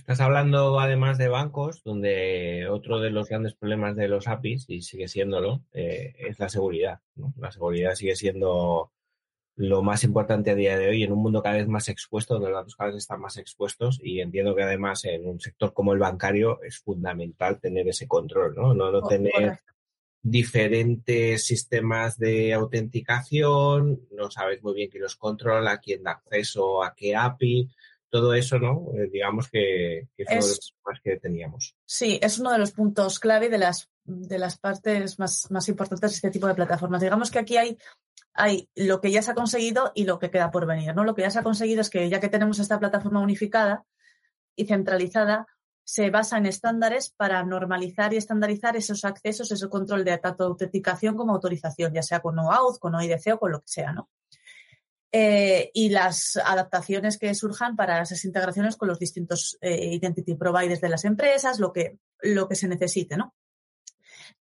Estás 0.00 0.20
hablando 0.20 0.80
además 0.80 1.18
de 1.18 1.28
bancos, 1.28 1.82
donde 1.84 2.66
otro 2.70 3.00
de 3.00 3.10
los 3.10 3.28
grandes 3.28 3.54
problemas 3.54 3.94
de 3.96 4.08
los 4.08 4.28
APIs, 4.28 4.64
y 4.68 4.80
sigue 4.80 5.08
siéndolo, 5.08 5.62
eh, 5.72 6.14
es 6.18 6.38
la 6.38 6.48
seguridad. 6.48 7.00
La 7.36 7.50
seguridad 7.50 7.94
sigue 7.94 8.16
siendo 8.16 8.92
lo 9.56 9.82
más 9.82 10.02
importante 10.02 10.50
a 10.50 10.54
día 10.54 10.78
de 10.78 10.88
hoy 10.88 11.02
en 11.02 11.12
un 11.12 11.22
mundo 11.22 11.42
cada 11.42 11.56
vez 11.56 11.68
más 11.68 11.90
expuesto, 11.90 12.34
donde 12.34 12.48
los 12.48 12.60
datos 12.60 12.76
cada 12.76 12.90
vez 12.90 12.96
están 12.96 13.20
más 13.20 13.36
expuestos 13.36 14.00
y 14.02 14.20
entiendo 14.20 14.56
que 14.56 14.62
además 14.62 15.04
en 15.04 15.26
un 15.26 15.38
sector 15.38 15.74
como 15.74 15.92
el 15.92 15.98
bancario 15.98 16.62
es 16.62 16.78
fundamental 16.78 17.60
tener 17.60 17.86
ese 17.86 18.08
control, 18.08 18.54
¿no? 18.54 18.72
No, 18.72 18.90
no 18.90 19.02
tener 19.02 19.60
diferentes 20.22 21.44
sistemas 21.44 22.18
de 22.18 22.54
autenticación, 22.54 24.00
no 24.12 24.30
sabes 24.30 24.62
muy 24.62 24.74
bien 24.74 24.88
quién 24.88 25.02
los 25.02 25.16
controla, 25.16 25.78
quién 25.78 26.02
da 26.02 26.12
acceso 26.12 26.82
a 26.82 26.94
qué 26.94 27.14
API, 27.14 27.68
todo 28.10 28.34
eso, 28.34 28.58
¿no? 28.58 28.88
Eh, 28.94 29.08
digamos 29.10 29.48
que, 29.48 30.08
es, 30.16 30.26
uno 30.28 30.40
de 30.40 30.48
los 30.48 30.74
temas 30.74 31.00
que 31.02 31.16
teníamos. 31.18 31.76
Sí, 31.86 32.18
es 32.20 32.38
uno 32.38 32.52
de 32.52 32.58
los 32.58 32.72
puntos 32.72 33.18
clave 33.18 33.48
de 33.48 33.58
las, 33.58 33.88
de 34.04 34.38
las 34.38 34.58
partes 34.58 35.18
más, 35.18 35.50
más 35.50 35.68
importantes 35.68 36.10
de 36.10 36.14
este 36.16 36.30
tipo 36.30 36.46
de 36.46 36.54
plataformas. 36.54 37.00
Digamos 37.00 37.30
que 37.30 37.38
aquí 37.38 37.56
hay, 37.56 37.78
hay 38.34 38.68
lo 38.74 39.00
que 39.00 39.10
ya 39.10 39.22
se 39.22 39.30
ha 39.30 39.34
conseguido 39.34 39.92
y 39.94 40.04
lo 40.04 40.18
que 40.18 40.30
queda 40.30 40.50
por 40.50 40.66
venir, 40.66 40.94
¿no? 40.94 41.04
Lo 41.04 41.14
que 41.14 41.22
ya 41.22 41.30
se 41.30 41.38
ha 41.38 41.44
conseguido 41.44 41.80
es 41.80 41.90
que 41.90 42.08
ya 42.08 42.20
que 42.20 42.28
tenemos 42.28 42.58
esta 42.58 42.78
plataforma 42.78 43.20
unificada 43.20 43.84
y 44.56 44.66
centralizada, 44.66 45.46
se 45.84 46.10
basa 46.10 46.38
en 46.38 46.46
estándares 46.46 47.10
para 47.10 47.42
normalizar 47.44 48.12
y 48.12 48.16
estandarizar 48.16 48.76
esos 48.76 49.04
accesos, 49.04 49.50
ese 49.50 49.68
control 49.68 50.04
de 50.04 50.18
tanto 50.18 50.44
autenticación 50.44 51.16
como 51.16 51.32
autorización, 51.32 51.92
ya 51.92 52.02
sea 52.02 52.20
con 52.20 52.38
OAuth, 52.38 52.78
con 52.78 52.94
OIDC 52.94 53.34
o 53.34 53.38
con 53.38 53.52
lo 53.52 53.60
que 53.60 53.68
sea, 53.68 53.92
¿no? 53.92 54.08
Eh, 55.12 55.72
y 55.74 55.88
las 55.88 56.36
adaptaciones 56.36 57.18
que 57.18 57.34
surjan 57.34 57.74
para 57.74 58.00
esas 58.00 58.24
integraciones 58.24 58.76
con 58.76 58.86
los 58.86 59.00
distintos 59.00 59.58
eh, 59.60 59.92
identity 59.94 60.36
providers 60.36 60.80
de 60.80 60.88
las 60.88 61.04
empresas, 61.04 61.58
lo 61.58 61.72
que, 61.72 61.98
lo 62.20 62.48
que 62.48 62.54
se 62.54 62.68
necesite, 62.68 63.16
¿no? 63.16 63.34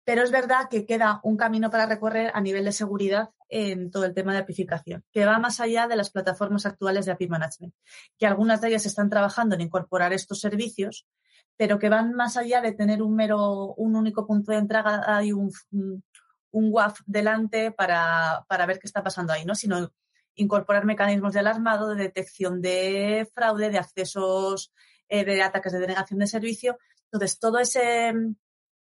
Pero 0.04 0.22
es 0.22 0.32
verdad 0.32 0.70
que 0.70 0.86
queda 0.86 1.20
un 1.24 1.38
camino 1.38 1.72
para 1.72 1.88
recorrer 1.88 2.32
a 2.34 2.42
nivel 2.42 2.66
de 2.66 2.72
seguridad 2.72 3.30
en 3.48 3.90
todo 3.90 4.06
el 4.06 4.14
tema 4.14 4.34
de 4.34 4.40
apificación, 4.40 5.04
que 5.12 5.26
va 5.26 5.40
más 5.40 5.60
allá 5.60 5.88
de 5.88 5.96
las 5.96 6.12
plataformas 6.12 6.68
actuales 6.68 7.06
de 7.06 7.14
API 7.14 7.28
Management, 7.28 7.74
que 8.18 8.28
algunas 8.28 8.62
de 8.62 8.70
ellas 8.70 8.86
están 8.86 9.10
trabajando 9.10 9.56
en 9.56 9.62
incorporar 9.62 10.14
estos 10.14 10.40
servicios, 10.40 11.08
pero 11.58 11.80
que 11.80 11.90
van 11.90 12.14
más 12.14 12.38
allá 12.38 12.62
de 12.62 12.74
tener 12.74 13.02
un 13.02 13.16
mero, 13.16 13.74
un 13.74 13.96
único 13.96 14.26
punto 14.28 14.52
de 14.52 14.60
entrada 14.60 15.24
y 15.24 15.32
un, 15.32 15.52
un, 15.72 16.04
WAF 16.52 17.02
delante 17.06 17.72
para, 17.72 18.46
para, 18.48 18.66
ver 18.66 18.80
qué 18.80 18.88
está 18.88 19.04
pasando 19.04 19.34
ahí, 19.34 19.46
¿no? 19.46 19.56
Sino 19.56 19.92
incorporar 20.40 20.86
mecanismos 20.86 21.34
de 21.34 21.40
alarmado, 21.40 21.90
de 21.90 22.04
detección 22.04 22.62
de 22.62 23.30
fraude, 23.34 23.70
de 23.70 23.78
accesos, 23.78 24.74
eh, 25.08 25.26
de 25.26 25.42
ataques 25.42 25.74
de 25.74 25.80
denegación 25.80 26.20
de 26.20 26.28
servicio. 26.28 26.78
Entonces, 27.12 27.40
todo 27.40 27.60
ese, 27.60 28.14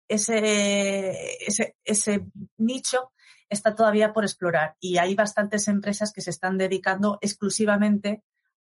ese, 0.08 1.36
ese, 1.46 1.76
ese 1.84 2.26
nicho 2.56 3.12
está 3.48 3.74
todavía 3.74 4.12
por 4.12 4.24
explorar 4.24 4.76
y 4.80 4.98
hay 4.98 5.14
bastantes 5.14 5.68
empresas 5.68 6.12
que 6.12 6.20
se 6.20 6.30
están 6.30 6.58
dedicando 6.58 7.18
exclusivamente 7.20 8.22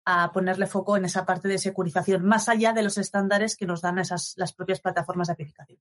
a 0.06 0.32
ponerle 0.32 0.66
foco 0.66 0.98
en 0.98 1.06
esa 1.06 1.26
parte 1.26 1.48
de 1.48 1.60
securización, 1.60 2.26
más 2.26 2.50
allá 2.50 2.74
de 2.74 2.82
los 2.82 2.98
estándares 2.98 3.56
que 3.56 3.68
nos 3.68 3.82
dan 3.82 4.00
esas, 4.00 4.34
las 4.36 4.54
propias 4.54 4.82
plataformas 4.82 5.28
de 5.28 5.34
aplicación. 5.34 5.80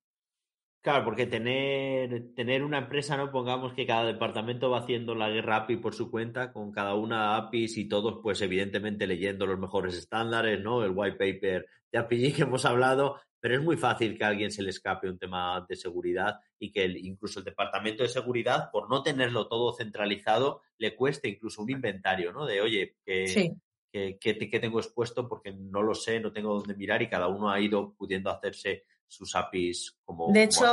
Claro, 0.82 1.04
porque 1.04 1.26
tener, 1.26 2.34
tener 2.34 2.64
una 2.64 2.78
empresa, 2.78 3.14
no 3.18 3.30
pongamos 3.30 3.74
que 3.74 3.86
cada 3.86 4.06
departamento 4.06 4.70
va 4.70 4.78
haciendo 4.78 5.14
la 5.14 5.28
guerra 5.28 5.56
API 5.56 5.76
por 5.76 5.94
su 5.94 6.10
cuenta, 6.10 6.52
con 6.54 6.72
cada 6.72 6.94
una 6.94 7.36
APIs 7.36 7.76
y 7.76 7.86
todos, 7.86 8.20
pues 8.22 8.40
evidentemente 8.40 9.06
leyendo 9.06 9.44
los 9.44 9.58
mejores 9.58 9.94
estándares, 9.94 10.58
¿no? 10.62 10.82
El 10.82 10.92
white 10.94 11.18
paper 11.18 11.66
de 11.92 11.98
API 11.98 12.32
que 12.32 12.42
hemos 12.42 12.64
hablado, 12.64 13.20
pero 13.40 13.56
es 13.56 13.62
muy 13.62 13.76
fácil 13.76 14.16
que 14.16 14.24
a 14.24 14.28
alguien 14.28 14.50
se 14.50 14.62
le 14.62 14.70
escape 14.70 15.10
un 15.10 15.18
tema 15.18 15.66
de 15.68 15.76
seguridad 15.76 16.40
y 16.58 16.72
que 16.72 16.86
incluso 16.86 17.40
el 17.40 17.44
departamento 17.44 18.02
de 18.02 18.08
seguridad, 18.08 18.70
por 18.70 18.88
no 18.88 19.02
tenerlo 19.02 19.48
todo 19.48 19.74
centralizado, 19.74 20.62
le 20.78 20.96
cueste 20.96 21.28
incluso 21.28 21.60
un 21.62 21.70
inventario, 21.70 22.32
¿no? 22.32 22.46
De, 22.46 22.62
oye, 22.62 22.96
que, 23.04 23.56
que, 23.92 24.60
tengo 24.60 24.78
expuesto 24.78 25.28
porque 25.28 25.52
no 25.52 25.82
lo 25.82 25.94
sé, 25.94 26.20
no 26.20 26.32
tengo 26.32 26.54
dónde 26.54 26.74
mirar 26.74 27.02
y 27.02 27.10
cada 27.10 27.28
uno 27.28 27.50
ha 27.50 27.60
ido 27.60 27.94
pudiendo 27.98 28.30
hacerse 28.30 28.84
sus 29.10 29.34
APIs 29.34 29.96
como. 30.04 30.32
De 30.32 30.44
hecho, 30.44 30.64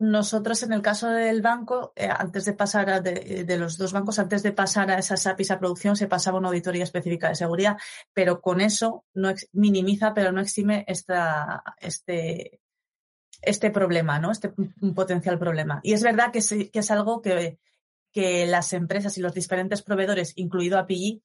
nosotros 0.00 0.62
en 0.62 0.72
el 0.72 0.80
caso 0.80 1.10
del 1.10 1.42
banco, 1.42 1.92
eh, 1.94 2.08
antes 2.10 2.46
de 2.46 2.54
pasar 2.54 2.88
a 2.88 3.00
de, 3.00 3.56
los 3.58 3.76
dos 3.76 3.92
bancos, 3.92 4.18
antes 4.18 4.42
de 4.42 4.52
pasar 4.52 4.90
a 4.90 4.98
esas 4.98 5.26
APIs 5.26 5.50
a 5.50 5.58
producción, 5.58 5.94
se 5.94 6.08
pasaba 6.08 6.38
una 6.38 6.48
auditoría 6.48 6.84
específica 6.84 7.28
de 7.28 7.34
seguridad, 7.34 7.76
pero 8.14 8.40
con 8.40 8.62
eso 8.62 9.04
no 9.12 9.34
minimiza, 9.52 10.14
pero 10.14 10.32
no 10.32 10.40
exime 10.40 10.84
esta, 10.88 11.62
este, 11.78 12.60
este 13.42 13.70
problema, 13.70 14.18
¿no? 14.18 14.32
Este 14.32 14.54
potencial 14.94 15.38
problema. 15.38 15.80
Y 15.82 15.92
es 15.92 16.02
verdad 16.02 16.32
que 16.32 16.38
es, 16.38 16.48
que 16.48 16.78
es 16.78 16.90
algo 16.90 17.20
que, 17.20 17.58
que 18.10 18.46
las 18.46 18.72
empresas 18.72 19.18
y 19.18 19.20
los 19.20 19.34
diferentes 19.34 19.82
proveedores, 19.82 20.32
incluido 20.36 20.78
API, 20.78 21.22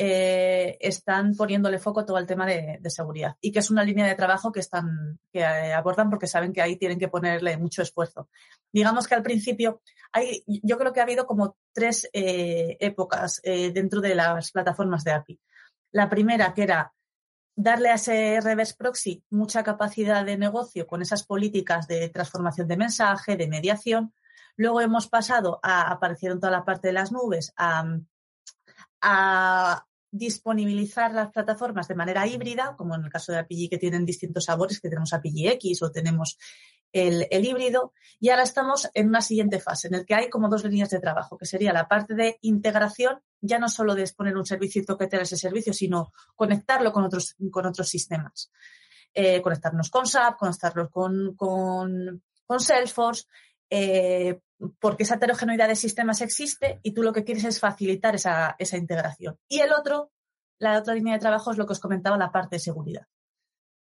eh, 0.00 0.78
están 0.80 1.34
poniéndole 1.34 1.80
foco 1.80 2.04
todo 2.04 2.18
el 2.18 2.26
tema 2.26 2.46
de, 2.46 2.78
seguridad 2.88 3.34
y 3.40 3.50
que 3.50 3.58
es 3.58 3.68
una 3.68 3.82
línea 3.82 4.06
de 4.06 4.14
trabajo 4.14 4.52
que 4.52 4.60
están 4.60 5.18
que 5.32 5.40
eh, 5.40 5.72
abordan 5.72 6.08
porque 6.08 6.28
saben 6.28 6.52
que 6.52 6.62
ahí 6.62 6.76
tienen 6.76 7.00
que 7.00 7.08
ponerle 7.08 7.56
mucho 7.56 7.82
esfuerzo. 7.82 8.28
Digamos 8.72 9.08
que 9.08 9.16
al 9.16 9.24
principio 9.24 9.82
hay, 10.12 10.44
yo 10.46 10.78
creo 10.78 10.92
que 10.92 11.00
ha 11.00 11.02
habido 11.02 11.26
como 11.26 11.56
tres 11.72 12.08
eh, 12.12 12.76
épocas 12.78 13.42
dentro 13.42 14.00
de 14.00 14.14
las 14.14 14.52
plataformas 14.52 15.02
de 15.02 15.10
API. 15.10 15.40
La 15.90 16.08
primera 16.08 16.54
que 16.54 16.62
era 16.62 16.92
darle 17.56 17.88
a 17.88 17.94
ese 17.94 18.40
reverse 18.40 18.76
proxy 18.78 19.24
mucha 19.30 19.64
capacidad 19.64 20.24
de 20.24 20.38
negocio 20.38 20.86
con 20.86 21.02
esas 21.02 21.24
políticas 21.24 21.88
de 21.88 22.08
transformación 22.08 22.68
de 22.68 22.76
mensaje, 22.76 23.36
de 23.36 23.48
mediación. 23.48 24.14
Luego 24.54 24.80
hemos 24.80 25.08
pasado 25.08 25.58
a 25.60 25.90
aparecer 25.90 26.30
en 26.30 26.38
toda 26.38 26.52
la 26.52 26.64
parte 26.64 26.86
de 26.86 26.94
las 26.94 27.10
nubes, 27.10 27.52
a 29.00 29.84
disponibilizar 30.10 31.12
las 31.12 31.30
plataformas 31.30 31.88
de 31.88 31.94
manera 31.94 32.26
híbrida, 32.26 32.74
como 32.76 32.94
en 32.94 33.04
el 33.04 33.10
caso 33.10 33.32
de 33.32 33.38
API 33.38 33.68
que 33.68 33.78
tienen 33.78 34.04
distintos 34.04 34.44
sabores, 34.44 34.80
que 34.80 34.88
tenemos 34.88 35.12
API 35.12 35.48
X 35.48 35.82
o 35.82 35.90
tenemos 35.90 36.38
el, 36.92 37.26
híbrido, 37.30 37.92
y 38.18 38.30
ahora 38.30 38.44
estamos 38.44 38.88
en 38.94 39.08
una 39.08 39.20
siguiente 39.20 39.60
fase 39.60 39.88
en 39.88 39.94
el 39.94 40.06
que 40.06 40.14
hay 40.14 40.30
como 40.30 40.48
dos 40.48 40.64
líneas 40.64 40.90
de 40.90 41.00
trabajo, 41.00 41.36
que 41.36 41.44
sería 41.44 41.72
la 41.72 41.86
parte 41.86 42.14
de 42.14 42.38
integración, 42.42 43.20
ya 43.40 43.58
no 43.58 43.68
solo 43.68 43.94
de 43.94 44.02
exponer 44.02 44.36
un 44.36 44.46
servicio 44.46 44.82
y 44.82 44.86
toquetear 44.86 45.22
ese 45.22 45.36
servicio, 45.36 45.72
sino 45.72 46.12
conectarlo 46.34 46.92
con 46.92 47.04
otros, 47.04 47.36
con 47.50 47.66
otros 47.66 47.88
sistemas. 47.88 48.50
Eh, 49.12 49.42
conectarnos 49.42 49.90
con 49.90 50.06
SAP, 50.06 50.38
conectarlo 50.38 50.88
con, 50.90 51.34
con, 51.34 52.22
con 52.46 52.60
Salesforce, 52.60 53.24
eh, 53.70 54.40
porque 54.80 55.04
esa 55.04 55.16
heterogeneidad 55.16 55.68
de 55.68 55.76
sistemas 55.76 56.20
existe 56.20 56.80
y 56.82 56.92
tú 56.92 57.02
lo 57.02 57.12
que 57.12 57.24
quieres 57.24 57.44
es 57.44 57.60
facilitar 57.60 58.14
esa, 58.14 58.56
esa 58.58 58.76
integración. 58.76 59.38
Y 59.48 59.60
el 59.60 59.72
otro, 59.72 60.10
la 60.58 60.78
otra 60.78 60.94
línea 60.94 61.14
de 61.14 61.20
trabajo 61.20 61.52
es 61.52 61.58
lo 61.58 61.66
que 61.66 61.72
os 61.72 61.80
comentaba, 61.80 62.18
la 62.18 62.32
parte 62.32 62.56
de 62.56 62.60
seguridad. 62.60 63.06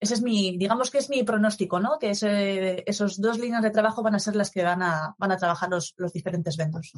Ese 0.01 0.15
es 0.15 0.23
mi, 0.23 0.57
digamos 0.57 0.91
que 0.91 0.99
es 0.99 1.11
mi 1.11 1.25
pronóstico, 1.25 1.81
¿no? 1.81 1.99
Que 1.99 2.11
ese, 2.11 2.89
esos 2.89 3.21
dos 3.21 3.39
líneas 3.39 3.63
de 3.63 3.71
trabajo 3.71 4.03
van 4.03 4.15
a 4.15 4.21
ser 4.21 4.37
las 4.37 4.51
que 4.51 4.63
van 4.63 4.83
a, 4.83 5.15
van 5.19 5.33
a 5.33 5.37
trabajar 5.37 5.71
los, 5.71 5.95
los 5.97 6.13
diferentes 6.13 6.57
vendors. 6.57 6.93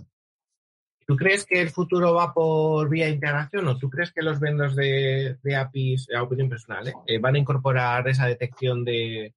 ¿Tú 1.07 1.17
crees 1.17 1.47
que 1.47 1.61
el 1.61 1.71
futuro 1.71 2.15
va 2.15 2.33
por 2.35 2.89
vía 2.89 3.09
integración 3.09 3.67
o 3.69 3.79
tú 3.79 3.89
crees 3.89 4.13
que 4.13 4.23
los 4.23 4.39
vendors 4.39 4.77
de, 4.77 5.39
APIs, 5.57 6.09
a 6.15 6.23
opinión 6.23 6.49
personal, 6.49 6.93
eh, 7.07 7.19
van 7.19 7.35
a 7.35 7.39
incorporar 7.39 8.07
esa 8.07 8.27
detección 8.27 8.85
de, 8.85 9.35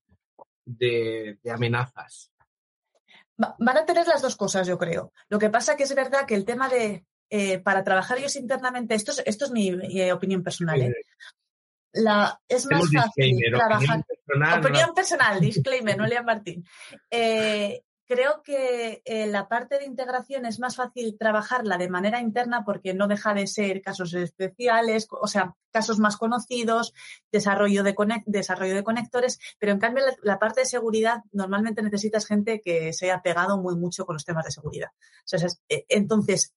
de, 0.65 1.39
de 1.41 1.51
amenazas 1.51 2.32
Van 3.37 3.77
a 3.77 3.85
tener 3.85 4.07
las 4.07 4.21
dos 4.21 4.35
cosas, 4.35 4.67
yo 4.67 4.77
creo. 4.77 5.11
Lo 5.29 5.39
que 5.39 5.49
pasa 5.49 5.75
que 5.75 5.83
es 5.83 5.95
verdad 5.95 6.25
que 6.25 6.35
el 6.35 6.45
tema 6.45 6.69
de, 6.69 7.05
eh, 7.29 7.59
para 7.59 7.83
trabajar 7.83 8.17
ellos 8.17 8.35
internamente, 8.35 8.95
esto 8.95 9.11
es, 9.11 9.23
esto 9.25 9.45
es 9.45 9.51
mi, 9.51 9.71
opinión 10.11 10.43
personal, 10.43 10.81
¿eh? 10.81 10.93
La, 11.93 12.39
es 12.47 12.65
más 12.71 12.89
fácil 12.91 13.39
trabajar. 13.51 14.03
Opinión 14.59 14.93
personal, 14.95 15.39
disclaimer, 15.39 15.97
no 15.97 16.07
Lea 16.07 16.23
Martín. 16.23 16.65
Eh, 17.09 17.83
creo 18.13 18.43
que 18.43 19.01
eh, 19.05 19.27
la 19.27 19.47
parte 19.47 19.79
de 19.79 19.85
integración 19.85 20.45
es 20.45 20.59
más 20.59 20.75
fácil 20.75 21.17
trabajarla 21.17 21.77
de 21.77 21.89
manera 21.89 22.19
interna 22.19 22.63
porque 22.63 22.93
no 22.93 23.07
deja 23.07 23.33
de 23.33 23.47
ser 23.47 23.81
casos 23.81 24.13
especiales, 24.13 25.07
o 25.09 25.27
sea, 25.27 25.55
casos 25.71 25.97
más 25.97 26.17
conocidos, 26.17 26.93
desarrollo 27.31 27.83
de, 27.83 27.95
desarrollo 28.27 28.75
de 28.75 28.83
conectores, 28.83 29.39
pero 29.57 29.71
en 29.71 29.79
cambio 29.79 30.03
la, 30.21 30.37
parte 30.37 30.61
de 30.61 30.65
seguridad 30.67 31.23
normalmente 31.31 31.81
necesitas 31.81 32.27
gente 32.27 32.61
que 32.61 32.93
se 32.93 33.05
haya 33.05 33.21
pegado 33.21 33.57
muy 33.57 33.75
mucho 33.75 34.05
con 34.05 34.13
los 34.15 34.25
temas 34.25 34.45
de 34.45 34.51
seguridad. 34.51 34.89
Eh, 35.69 35.85
entonces, 35.89 36.53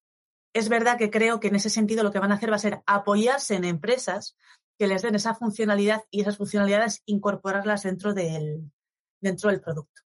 es 0.52 0.68
verdad 0.68 0.98
que 0.98 1.10
creo 1.10 1.40
que 1.40 1.48
en 1.48 1.56
ese 1.56 1.70
sentido 1.70 2.02
lo 2.02 2.12
que 2.12 2.18
van 2.18 2.32
a 2.32 2.34
hacer 2.34 2.50
va 2.50 2.56
a 2.56 2.60
ser 2.60 2.82
apoyarse 2.86 3.54
en 3.54 3.64
empresas 3.64 4.36
que 4.78 4.86
les 4.86 5.02
den 5.02 5.14
esa 5.14 5.34
funcionalidad 5.34 6.02
y 6.10 6.20
esas 6.20 6.36
funcionalidades 6.36 7.02
incorporarlas 7.06 7.82
dentro 7.84 8.12
del, 8.12 8.70
dentro 9.20 9.50
del 9.50 9.60
producto. 9.60 10.05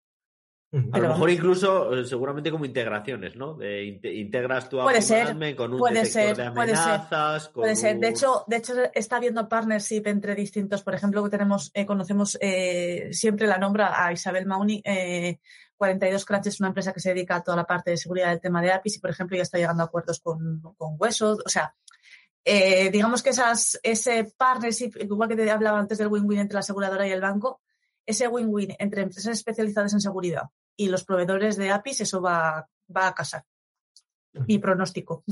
A 0.72 1.00
lo 1.00 1.10
mejor 1.10 1.32
incluso, 1.32 1.98
eh, 1.98 2.06
seguramente 2.06 2.52
como 2.52 2.64
integraciones, 2.64 3.36
¿no? 3.36 3.56
De, 3.56 3.86
integras 3.86 4.70
tu 4.70 4.78
puede 4.78 5.02
ser, 5.02 5.36
con 5.56 5.74
un 5.74 5.80
puede 5.80 6.04
detector 6.04 6.22
ser, 6.22 6.38
de 6.38 6.44
amenazas. 6.44 7.50
Puede 7.50 7.76
ser. 7.76 7.98
De 7.98 8.10
hecho, 8.10 8.44
de 8.46 8.58
hecho, 8.58 8.74
está 8.94 9.18
habiendo 9.18 9.50
partnership 9.50 10.04
entre 10.06 10.36
distintos. 10.36 10.84
Por 10.84 10.94
ejemplo, 10.94 11.24
que 11.24 11.32
tenemos, 11.32 11.72
eh, 11.74 11.88
conocemos 11.88 12.38
eh, 12.40 13.10
siempre 13.12 13.48
la 13.48 13.58
nombra 13.58 14.06
a 14.06 14.14
Isabel 14.14 14.46
Mauni. 14.46 14.84
42 15.76 16.26
Crunch 16.26 16.48
es 16.48 16.60
una 16.60 16.68
empresa 16.68 16.94
que 16.94 17.00
se 17.00 17.14
dedica 17.16 17.38
a 17.38 17.44
toda 17.44 17.58
la 17.58 17.66
parte 17.66 17.90
de 17.90 17.98
seguridad 17.98 18.30
del 18.30 18.42
tema 18.42 18.62
de 18.62 18.72
APIs 18.72 18.98
y, 18.98 19.00
por 19.00 19.10
ejemplo, 19.10 19.38
ya 19.38 19.44
está 19.44 19.58
llegando 19.58 19.82
a 19.82 19.88
acuerdos 19.88 20.20
con, 20.20 20.62
con 20.78 20.98
Hueso. 21.00 21.40
O 21.44 21.50
sea, 21.50 21.74
digamos 22.46 23.24
que 23.24 23.32
esas, 23.32 23.80
ese 23.82 24.32
partnership, 24.38 24.92
igual 25.00 25.30
que 25.30 25.36
te 25.36 25.50
hablaba 25.50 25.80
antes 25.80 25.98
del 25.98 26.10
win-win 26.10 26.42
entre 26.42 26.56
la 26.56 26.60
aseguradora 26.60 27.08
y 27.08 27.12
el 27.12 27.22
banco, 27.22 27.62
ese 28.10 28.28
win-win 28.28 28.76
entre 28.80 29.04
empresas 29.04 29.38
especializadas 29.38 29.94
en 29.94 30.02
seguridad 30.02 30.50
y 30.76 30.90
los 30.90 31.04
proveedores 31.04 31.58
de 31.58 31.70
APIs, 31.70 32.02
eso 32.02 32.22
va, 32.22 32.68
va 32.96 33.08
a 33.08 33.14
casar. 33.14 33.44
Mi 34.48 34.58
pronóstico. 34.58 35.24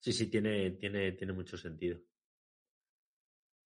Sí, 0.00 0.12
sí, 0.12 0.30
tiene, 0.30 0.70
tiene, 0.70 1.10
tiene 1.12 1.32
mucho 1.32 1.58
sentido. 1.58 1.98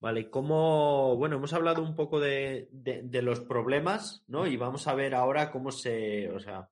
Vale, 0.01 0.31
¿cómo, 0.31 1.15
bueno, 1.17 1.37
hemos 1.37 1.53
hablado 1.53 1.83
un 1.83 1.95
poco 1.95 2.19
de, 2.21 2.69
de, 2.73 3.23
los 3.23 3.41
problemas, 3.41 4.25
¿no? 4.27 4.47
Y 4.47 4.57
vamos 4.57 4.89
a 4.89 4.95
ver 4.95 5.15
ahora 5.15 5.51
cómo 5.53 5.71
se, 5.71 6.31
o 6.33 6.41
sea, 6.41 6.71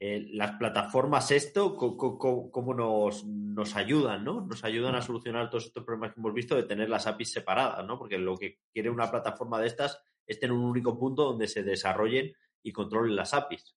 eh, 0.00 0.26
las 0.32 0.58
plataformas 0.58 1.30
esto, 1.30 1.76
cómo 1.76 2.74
nos, 2.74 3.24
nos, 3.24 3.76
ayudan, 3.76 4.24
¿no? 4.24 4.40
Nos 4.40 4.64
ayudan 4.64 4.96
a 4.96 5.02
solucionar 5.02 5.48
todos 5.48 5.66
estos 5.66 5.84
problemas 5.84 6.12
que 6.12 6.20
hemos 6.20 6.34
visto 6.34 6.56
de 6.56 6.64
tener 6.64 6.90
las 6.90 7.06
APIs 7.06 7.32
separadas, 7.32 7.86
¿no? 7.86 7.96
Porque 7.96 8.18
lo 8.18 8.36
que 8.36 8.58
quiere 8.72 8.90
una 8.90 9.10
plataforma 9.10 9.60
de 9.60 9.68
estas 9.68 10.02
es 10.26 10.38
tener 10.40 10.52
un 10.52 10.64
único 10.64 10.98
punto 10.98 11.24
donde 11.24 11.48
se 11.48 11.62
desarrollen 11.62 12.32
y 12.62 12.72
controlen 12.72 13.14
las 13.16 13.32
APIs. 13.34 13.76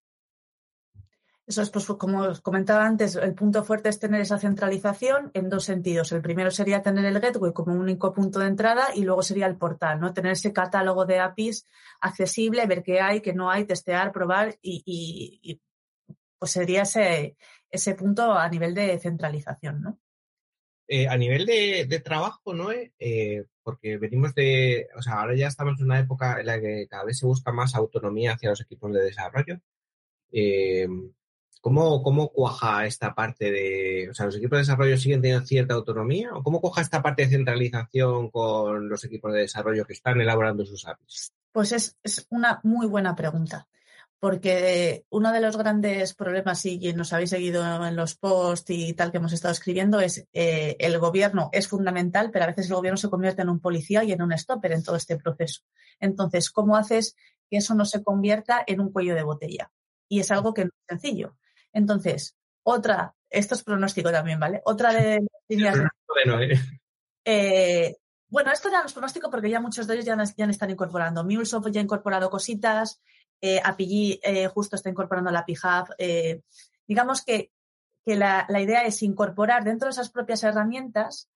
Eso 1.49 1.63
es, 1.63 1.71
pues, 1.71 1.85
como 1.85 2.21
os 2.21 2.41
comentaba 2.41 2.85
antes, 2.85 3.15
el 3.15 3.33
punto 3.33 3.63
fuerte 3.63 3.89
es 3.89 3.97
tener 3.97 4.21
esa 4.21 4.37
centralización 4.37 5.31
en 5.33 5.49
dos 5.49 5.63
sentidos. 5.63 6.11
El 6.11 6.21
primero 6.21 6.51
sería 6.51 6.83
tener 6.83 7.03
el 7.05 7.19
gateway 7.19 7.53
como 7.53 7.73
único 7.73 8.13
punto 8.13 8.37
de 8.37 8.45
entrada 8.45 8.89
y 8.93 9.03
luego 9.03 9.23
sería 9.23 9.47
el 9.47 9.57
portal, 9.57 9.99
¿no? 9.99 10.13
Tener 10.13 10.33
ese 10.33 10.53
catálogo 10.53 11.07
de 11.07 11.17
APIs 11.17 11.65
accesible, 12.01 12.67
ver 12.67 12.83
qué 12.83 13.01
hay, 13.01 13.21
qué 13.21 13.33
no 13.33 13.49
hay, 13.49 13.65
testear, 13.65 14.11
probar 14.11 14.59
y, 14.61 15.59
pues 16.37 16.51
sería 16.51 16.83
ese, 16.83 17.35
ese 17.71 17.95
punto 17.95 18.31
a 18.33 18.47
nivel 18.47 18.75
de 18.75 18.99
centralización, 18.99 19.81
¿no? 19.81 19.99
Eh, 20.91 21.07
a 21.07 21.15
nivel 21.17 21.45
de, 21.45 22.01
trabajo, 22.03 22.51
¿no? 22.51 22.71
Eh, 22.71 23.45
porque 23.61 23.99
venimos 23.99 24.33
de, 24.33 24.87
o 24.97 25.03
sea, 25.03 25.21
ahora 25.21 25.35
ya 25.35 25.45
estamos 25.45 25.79
en 25.79 25.85
una 25.85 25.99
época 25.99 26.39
en 26.39 26.47
la 26.47 26.59
que 26.59 26.87
cada 26.89 27.03
vez 27.03 27.19
se 27.19 27.27
busca 27.27 27.51
más 27.51 27.75
autonomía 27.75 28.33
hacia 28.33 28.49
los 28.49 28.61
equipos 28.61 28.91
de 28.91 29.03
desarrollo. 29.03 29.59
Eh, 30.31 30.87
¿Cómo, 31.61 32.01
¿Cómo 32.01 32.29
cuaja 32.29 32.87
esta 32.87 33.13
parte 33.13 33.51
de, 33.51 34.09
o 34.09 34.15
sea, 34.15 34.25
los 34.25 34.37
equipos 34.37 34.57
de 34.57 34.61
desarrollo 34.61 34.97
siguen 34.97 35.21
teniendo 35.21 35.45
cierta 35.45 35.75
autonomía? 35.75 36.33
¿O 36.33 36.41
cómo 36.41 36.59
cuaja 36.59 36.81
esta 36.81 37.03
parte 37.03 37.21
de 37.21 37.29
centralización 37.29 38.31
con 38.31 38.89
los 38.89 39.03
equipos 39.03 39.31
de 39.33 39.41
desarrollo 39.41 39.85
que 39.85 39.93
están 39.93 40.19
elaborando 40.19 40.65
sus 40.65 40.87
APIs? 40.87 41.33
Pues 41.51 41.71
es, 41.71 41.99
es 42.01 42.25
una 42.31 42.61
muy 42.63 42.87
buena 42.87 43.15
pregunta, 43.15 43.67
porque 44.19 45.05
uno 45.09 45.31
de 45.31 45.39
los 45.39 45.57
grandes 45.57 46.13
problemas, 46.13 46.65
y 46.65 46.93
nos 46.93 47.13
habéis 47.13 47.29
seguido 47.29 47.63
en 47.85 47.95
los 47.95 48.15
posts 48.15 48.69
y 48.71 48.93
tal 48.93 49.11
que 49.11 49.17
hemos 49.17 49.33
estado 49.33 49.53
escribiendo, 49.53 49.99
es 49.99 50.27
eh, 50.33 50.75
el 50.79 50.99
gobierno 50.99 51.49
es 51.53 51.67
fundamental, 51.67 52.29
pero 52.31 52.45
a 52.45 52.49
veces 52.49 52.67
el 52.67 52.75
gobierno 52.75 52.97
se 52.97 53.09
convierte 53.09 53.41
en 53.41 53.49
un 53.49 53.59
policía 53.59 54.03
y 54.03 54.11
en 54.11 54.21
un 54.21 54.37
stopper 54.37 54.73
en 54.73 54.83
todo 54.83 54.95
este 54.95 55.17
proceso. 55.17 55.61
Entonces, 55.99 56.49
¿cómo 56.49 56.75
haces 56.75 57.15
que 57.49 57.57
eso 57.57 57.75
no 57.75 57.85
se 57.85 58.03
convierta 58.03 58.63
en 58.67 58.81
un 58.81 58.91
cuello 58.91 59.15
de 59.15 59.23
botella? 59.23 59.71
Y 60.07 60.19
es 60.19 60.31
algo 60.31 60.53
que 60.53 60.65
no 60.65 60.71
es 60.71 60.99
sencillo 60.99 61.37
entonces, 61.73 62.35
otra, 62.63 63.13
esto 63.29 63.55
es 63.55 63.63
pronóstico 63.63 64.11
también, 64.11 64.39
¿vale? 64.39 64.61
Otra 64.65 64.93
de 64.93 65.25
líneas. 65.47 65.77
Bueno, 66.07 66.41
¿eh? 66.41 66.59
Eh, 67.25 67.95
bueno, 68.27 68.51
esto 68.51 68.69
ya 68.69 68.79
no 68.79 68.85
es 68.85 68.93
pronóstico 68.93 69.29
porque 69.29 69.49
ya 69.49 69.59
muchos 69.59 69.87
de 69.87 69.95
ellos 69.95 70.05
ya, 70.05 70.17
ya 70.37 70.45
están 70.45 70.69
incorporando. 70.69 71.23
MuleSoft 71.23 71.69
ya 71.71 71.81
ha 71.81 71.83
incorporado 71.83 72.29
cositas, 72.29 73.01
eh, 73.41 73.61
API 73.63 74.19
eh, 74.23 74.47
justo 74.47 74.75
está 74.75 74.89
incorporando 74.89 75.31
la 75.31 75.39
API 75.39 75.53
Hub. 75.53 76.43
digamos 76.87 77.23
que, 77.23 77.51
que 78.05 78.15
la, 78.15 78.45
la, 78.49 78.61
idea 78.61 78.85
es 78.85 79.01
incorporar 79.03 79.63
dentro 79.63 79.87
de 79.87 79.91
esas 79.91 80.09
propias 80.09 80.43
herramientas 80.43 81.29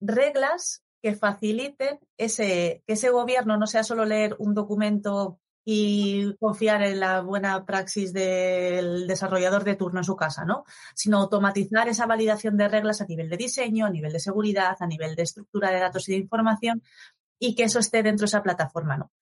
reglas 0.00 0.82
que 1.02 1.14
faciliten 1.14 1.98
ese, 2.16 2.82
que 2.86 2.94
ese 2.94 3.10
gobierno 3.10 3.58
no 3.58 3.66
sea 3.66 3.84
solo 3.84 4.04
leer 4.06 4.34
un 4.38 4.54
documento 4.54 5.40
y 5.64 6.34
confiar 6.38 6.82
en 6.82 7.00
la 7.00 7.20
buena 7.20 7.64
praxis 7.64 8.12
del 8.12 9.06
desarrollador 9.06 9.64
de 9.64 9.76
turno 9.76 10.00
en 10.00 10.04
su 10.04 10.16
casa, 10.16 10.44
¿no? 10.44 10.64
Sino 10.94 11.18
automatizar 11.18 11.88
esa 11.88 12.06
validación 12.06 12.56
de 12.56 12.68
reglas 12.68 13.00
a 13.00 13.06
nivel 13.06 13.28
de 13.28 13.36
diseño, 13.36 13.86
a 13.86 13.90
nivel 13.90 14.12
de 14.12 14.20
seguridad, 14.20 14.76
a 14.80 14.86
nivel 14.86 15.14
de 15.14 15.22
estructura 15.22 15.70
de 15.70 15.80
datos 15.80 16.08
y 16.08 16.12
de 16.12 16.18
información 16.18 16.82
y 17.38 17.54
que 17.54 17.64
eso 17.64 17.78
esté 17.78 18.02
dentro 18.02 18.24
de 18.24 18.28
esa 18.28 18.42
plataforma, 18.42 18.96
¿no? 18.96 19.12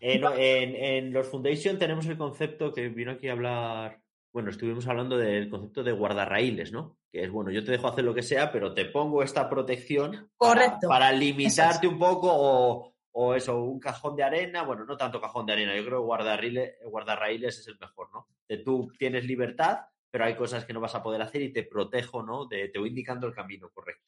En, 0.00 1.12
los 1.12 1.28
Foundation 1.28 1.78
tenemos 1.78 2.06
el 2.06 2.16
concepto 2.16 2.72
que 2.72 2.88
vino 2.88 3.12
aquí 3.12 3.28
a 3.28 3.32
hablar, 3.32 4.00
bueno, 4.32 4.50
estuvimos 4.50 4.86
hablando 4.88 5.18
del 5.18 5.50
concepto 5.50 5.82
de 5.82 5.92
guardarraíles, 5.92 6.72
¿no? 6.72 6.98
Que 7.12 7.24
es, 7.24 7.30
bueno, 7.30 7.50
yo 7.50 7.64
te 7.64 7.72
dejo 7.72 7.88
hacer 7.88 8.04
lo 8.04 8.14
que 8.14 8.22
sea, 8.22 8.50
pero 8.50 8.72
te 8.72 8.86
pongo 8.86 9.22
esta 9.22 9.48
protección 9.50 10.30
Correcto. 10.36 10.88
para, 10.88 11.12
limitarte 11.12 11.86
un 11.86 11.98
poco 11.98 12.28
o, 12.32 12.94
o 13.12 13.34
eso, 13.34 13.62
un 13.62 13.80
cajón 13.80 14.16
de 14.16 14.22
arena, 14.22 14.62
bueno, 14.62 14.84
no 14.84 14.96
tanto 14.96 15.20
cajón 15.20 15.46
de 15.46 15.52
arena, 15.52 15.76
yo 15.76 15.84
creo 15.84 16.00
que 16.00 16.88
guardarraíles, 16.88 17.58
es 17.58 17.68
el 17.68 17.78
mejor, 17.78 18.08
¿no? 18.12 18.28
Tú 18.64 18.92
tienes 18.98 19.24
libertad, 19.24 19.80
pero 20.10 20.24
hay 20.24 20.34
cosas 20.34 20.64
que 20.64 20.72
no 20.72 20.80
vas 20.80 20.94
a 20.94 21.02
poder 21.02 21.20
hacer 21.22 21.42
y 21.42 21.52
te 21.52 21.64
protejo, 21.64 22.22
¿no? 22.22 22.46
De, 22.46 22.68
te 22.68 22.78
voy 22.78 22.88
indicando 22.88 23.26
el 23.26 23.34
camino 23.34 23.70
correcto. 23.70 24.06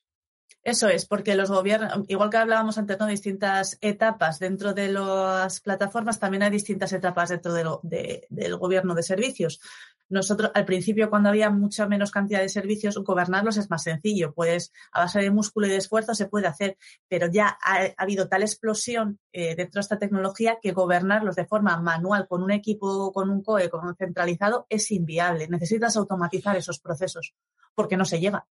Eso 0.64 0.88
es, 0.88 1.06
porque 1.06 1.34
los 1.34 1.50
gobiernos, 1.50 2.04
igual 2.06 2.30
que 2.30 2.36
hablábamos 2.36 2.78
antes, 2.78 2.96
¿no? 2.98 3.06
Distintas 3.06 3.78
etapas 3.80 4.38
dentro 4.38 4.72
de 4.72 4.88
las 4.88 5.60
plataformas, 5.60 6.20
también 6.20 6.44
hay 6.44 6.50
distintas 6.50 6.92
etapas 6.92 7.30
dentro 7.30 7.52
de 7.52 8.26
del 8.30 8.56
gobierno 8.56 8.94
de 8.94 9.02
servicios. 9.02 9.60
Nosotros, 10.08 10.50
al 10.54 10.64
principio, 10.66 11.08
cuando 11.08 11.30
había 11.30 11.48
mucha 11.50 11.88
menos 11.88 12.10
cantidad 12.10 12.40
de 12.40 12.48
servicios, 12.48 12.98
gobernarlos 12.98 13.56
es 13.56 13.70
más 13.70 13.82
sencillo. 13.82 14.34
Pues 14.34 14.70
a 14.92 15.00
base 15.00 15.20
de 15.20 15.30
músculo 15.30 15.66
y 15.66 15.70
de 15.70 15.78
esfuerzo 15.78 16.14
se 16.14 16.26
puede 16.26 16.46
hacer, 16.46 16.76
pero 17.08 17.28
ya 17.32 17.58
ha, 17.60 17.94
habido 17.96 18.28
tal 18.28 18.42
explosión 18.42 19.18
eh, 19.32 19.56
dentro 19.56 19.78
de 19.78 19.80
esta 19.80 19.98
tecnología 19.98 20.58
que 20.60 20.72
gobernarlos 20.72 21.34
de 21.34 21.46
forma 21.46 21.80
manual 21.80 22.28
con 22.28 22.42
un 22.42 22.50
equipo, 22.52 23.10
con 23.12 23.30
un 23.30 23.42
COE, 23.42 23.70
con 23.70 23.86
un 23.86 23.96
centralizado, 23.96 24.66
es 24.68 24.90
inviable. 24.90 25.48
Necesitas 25.48 25.96
automatizar 25.96 26.56
esos 26.56 26.78
procesos 26.78 27.34
porque 27.74 27.96
no 27.96 28.04
se 28.04 28.20
llega. 28.20 28.46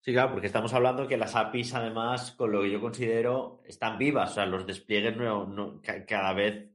Sí, 0.00 0.12
claro, 0.12 0.32
porque 0.32 0.46
estamos 0.46 0.72
hablando 0.72 1.06
que 1.06 1.16
las 1.16 1.36
APIs, 1.36 1.74
además, 1.74 2.32
con 2.32 2.50
lo 2.52 2.62
que 2.62 2.70
yo 2.70 2.80
considero, 2.80 3.62
están 3.66 3.98
vivas. 3.98 4.30
O 4.30 4.34
sea, 4.34 4.46
los 4.46 4.66
despliegues 4.66 5.14
cada 6.06 6.32
vez 6.32 6.70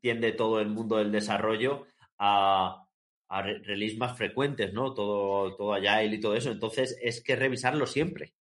tiende 0.00 0.32
todo 0.32 0.60
el 0.60 0.68
mundo 0.68 0.96
del 0.98 1.10
desarrollo 1.10 1.86
a, 2.18 2.86
a 3.28 3.42
release 3.42 3.96
más 3.96 4.16
frecuentes, 4.16 4.72
¿no? 4.72 4.94
Todo, 4.94 5.56
todo 5.56 5.74
Agile 5.74 6.16
y 6.16 6.20
todo 6.20 6.36
eso. 6.36 6.50
Entonces, 6.50 6.96
es 7.02 7.22
que 7.22 7.36
revisarlo 7.36 7.86
siempre. 7.86 8.34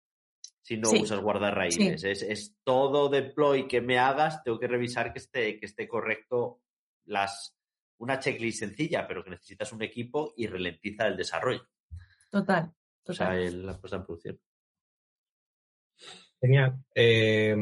Si 0.62 0.78
no 0.78 0.91
usas 0.91 1.19
guardar 1.19 1.56
raíces. 1.56 2.04
Es, 2.04 2.56
todo 2.63 3.10
deploy 3.10 3.67
que 3.67 3.82
me 3.82 4.00
hagas, 4.00 4.43
tengo 4.43 4.60
que 4.60 4.67
revisar 4.67 5.12
que 5.12 5.19
esté, 5.19 5.60
que 5.60 5.65
esté 5.65 5.88
correcto 5.89 6.62
las, 7.06 7.58
una 7.98 8.19
checklist 8.19 8.60
sencilla, 8.60 9.06
pero 9.06 9.24
que 9.24 9.32
necesitas 9.32 9.74
un 9.74 9.84
equipo 9.84 10.34
y 10.38 10.48
ralentiza 10.48 11.08
el 11.08 11.17
desarrollo. 11.17 11.67
Total. 12.34 12.74
O 13.06 13.13
sea, 13.13 13.36
la 13.36 13.78
puesta 13.78 13.98
en 13.98 14.06
producción. 14.06 14.39
Genial. 16.41 16.84
Eh, 16.96 17.56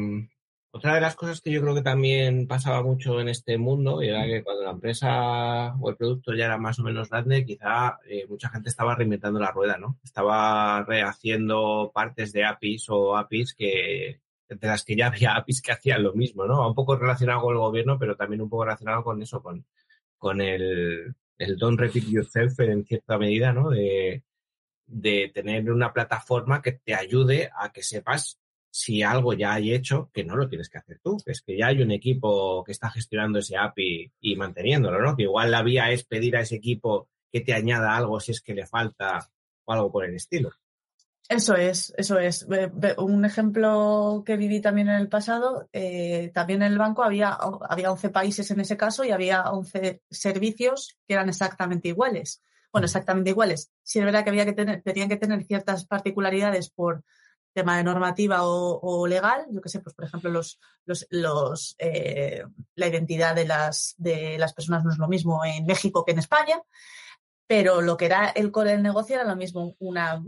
otra 0.70 0.94
de 0.94 1.02
las 1.02 1.14
cosas 1.14 1.42
que 1.42 1.52
yo 1.52 1.60
creo 1.60 1.74
que 1.74 1.82
también 1.82 2.46
pasaba 2.48 2.82
mucho 2.82 3.20
en 3.20 3.28
este 3.28 3.58
mundo 3.58 4.00
era 4.00 4.24
que 4.24 4.42
cuando 4.42 4.62
la 4.62 4.70
empresa 4.70 5.74
o 5.78 5.90
el 5.90 5.96
producto 5.96 6.32
ya 6.32 6.46
era 6.46 6.56
más 6.56 6.78
o 6.78 6.84
menos 6.84 7.10
grande, 7.10 7.44
quizá 7.44 7.98
eh, 8.08 8.26
mucha 8.26 8.48
gente 8.48 8.70
estaba 8.70 8.94
reinventando 8.94 9.38
la 9.38 9.50
rueda, 9.50 9.76
¿no? 9.76 9.98
Estaba 10.02 10.82
rehaciendo 10.84 11.92
partes 11.92 12.32
de 12.32 12.46
APIs 12.46 12.88
o 12.88 13.14
APIs 13.18 13.54
que 13.54 14.20
de 14.48 14.66
las 14.66 14.84
que 14.84 14.96
ya 14.96 15.08
había 15.08 15.36
APIs 15.36 15.60
que 15.60 15.72
hacían 15.72 16.02
lo 16.02 16.14
mismo, 16.14 16.46
¿no? 16.46 16.66
Un 16.66 16.74
poco 16.74 16.96
relacionado 16.96 17.42
con 17.42 17.52
el 17.52 17.60
gobierno, 17.60 17.98
pero 17.98 18.16
también 18.16 18.40
un 18.40 18.48
poco 18.48 18.64
relacionado 18.64 19.04
con 19.04 19.20
eso, 19.20 19.42
con, 19.42 19.66
con 20.16 20.40
el, 20.40 21.14
el 21.36 21.56
don't 21.58 21.78
repeat 21.78 22.06
yourself 22.06 22.58
en 22.60 22.86
cierta 22.86 23.18
medida, 23.18 23.52
¿no? 23.52 23.68
De, 23.68 24.24
de 24.92 25.30
tener 25.32 25.70
una 25.70 25.92
plataforma 25.92 26.60
que 26.60 26.72
te 26.72 26.94
ayude 26.94 27.50
a 27.56 27.72
que 27.72 27.82
sepas 27.82 28.38
si 28.70 29.02
algo 29.02 29.34
ya 29.34 29.54
hay 29.54 29.74
hecho, 29.74 30.10
que 30.12 30.24
no 30.24 30.34
lo 30.34 30.48
tienes 30.48 30.68
que 30.70 30.78
hacer 30.78 30.98
tú, 31.02 31.18
es 31.26 31.42
que 31.42 31.58
ya 31.58 31.66
hay 31.66 31.82
un 31.82 31.90
equipo 31.90 32.64
que 32.64 32.72
está 32.72 32.90
gestionando 32.90 33.38
ese 33.38 33.56
API 33.56 34.10
y 34.20 34.36
manteniéndolo, 34.36 35.00
¿no? 35.02 35.14
Que 35.14 35.24
igual 35.24 35.50
la 35.50 35.62
vía 35.62 35.90
es 35.90 36.04
pedir 36.04 36.36
a 36.36 36.40
ese 36.40 36.56
equipo 36.56 37.08
que 37.30 37.42
te 37.42 37.52
añada 37.52 37.96
algo 37.96 38.18
si 38.18 38.32
es 38.32 38.40
que 38.40 38.54
le 38.54 38.66
falta 38.66 39.28
o 39.64 39.72
algo 39.72 39.92
por 39.92 40.04
el 40.06 40.14
estilo. 40.14 40.52
Eso 41.28 41.54
es, 41.54 41.94
eso 41.96 42.18
es. 42.18 42.46
Un 42.98 43.24
ejemplo 43.24 44.22
que 44.24 44.36
viví 44.36 44.60
también 44.60 44.88
en 44.88 44.96
el 44.96 45.08
pasado, 45.08 45.68
eh, 45.72 46.30
también 46.34 46.62
en 46.62 46.72
el 46.72 46.78
banco 46.78 47.02
había, 47.02 47.38
había 47.68 47.92
11 47.92 48.08
países 48.10 48.50
en 48.50 48.60
ese 48.60 48.76
caso 48.76 49.04
y 49.04 49.10
había 49.10 49.50
11 49.50 50.02
servicios 50.10 50.96
que 51.06 51.14
eran 51.14 51.28
exactamente 51.28 51.88
iguales 51.88 52.42
bueno, 52.72 52.86
exactamente 52.86 53.30
iguales. 53.30 53.70
Si 53.82 53.98
es 53.98 54.04
verdad 54.04 54.24
que 54.24 54.30
había 54.30 54.46
que 54.46 54.54
tener, 54.54 54.82
tenían 54.82 55.08
que 55.08 55.16
tener 55.16 55.44
ciertas 55.44 55.86
particularidades 55.86 56.70
por 56.70 57.04
tema 57.52 57.76
de 57.76 57.84
normativa 57.84 58.38
o, 58.42 59.06
legal, 59.06 59.46
yo 59.50 59.60
que 59.60 59.68
sé, 59.68 59.80
pues 59.80 59.94
por 59.94 60.06
ejemplo 60.06 60.30
los, 60.30 60.58
los, 60.86 61.06
los 61.10 61.76
eh, 61.78 62.42
la 62.76 62.86
identidad 62.86 63.34
de 63.34 63.44
las 63.44 63.94
de 63.98 64.38
las 64.38 64.54
personas 64.54 64.84
no 64.84 64.90
es 64.90 64.96
lo 64.96 65.06
mismo 65.06 65.44
en 65.44 65.66
México 65.66 66.02
que 66.02 66.12
en 66.12 66.18
España, 66.18 66.62
pero 67.46 67.82
lo 67.82 67.98
que 67.98 68.06
era 68.06 68.30
el 68.30 68.50
core 68.50 68.72
del 68.72 68.82
negocio 68.82 69.16
era 69.16 69.24
lo 69.24 69.36
mismo 69.36 69.76
una 69.80 70.24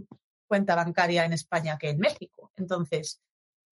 cuenta 0.46 0.74
bancaria 0.74 1.24
en 1.24 1.32
España 1.32 1.78
que 1.78 1.88
en 1.88 1.98
México. 1.98 2.52
Entonces, 2.56 3.22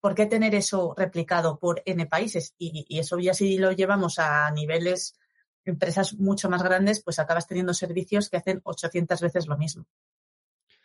¿por 0.01 0.15
qué 0.15 0.25
tener 0.25 0.55
eso 0.55 0.95
replicado 0.97 1.59
por 1.59 1.83
N 1.85 2.07
países? 2.07 2.55
Y, 2.57 2.85
y 2.89 2.97
eso 2.97 3.19
ya 3.19 3.35
si 3.35 3.59
lo 3.59 3.71
llevamos 3.71 4.17
a 4.17 4.49
niveles 4.49 5.15
empresas 5.71 6.13
mucho 6.15 6.49
más 6.49 6.63
grandes, 6.63 7.03
pues 7.03 7.19
acabas 7.19 7.47
teniendo 7.47 7.73
servicios 7.73 8.29
que 8.29 8.37
hacen 8.37 8.61
800 8.63 9.21
veces 9.21 9.47
lo 9.47 9.57
mismo. 9.57 9.85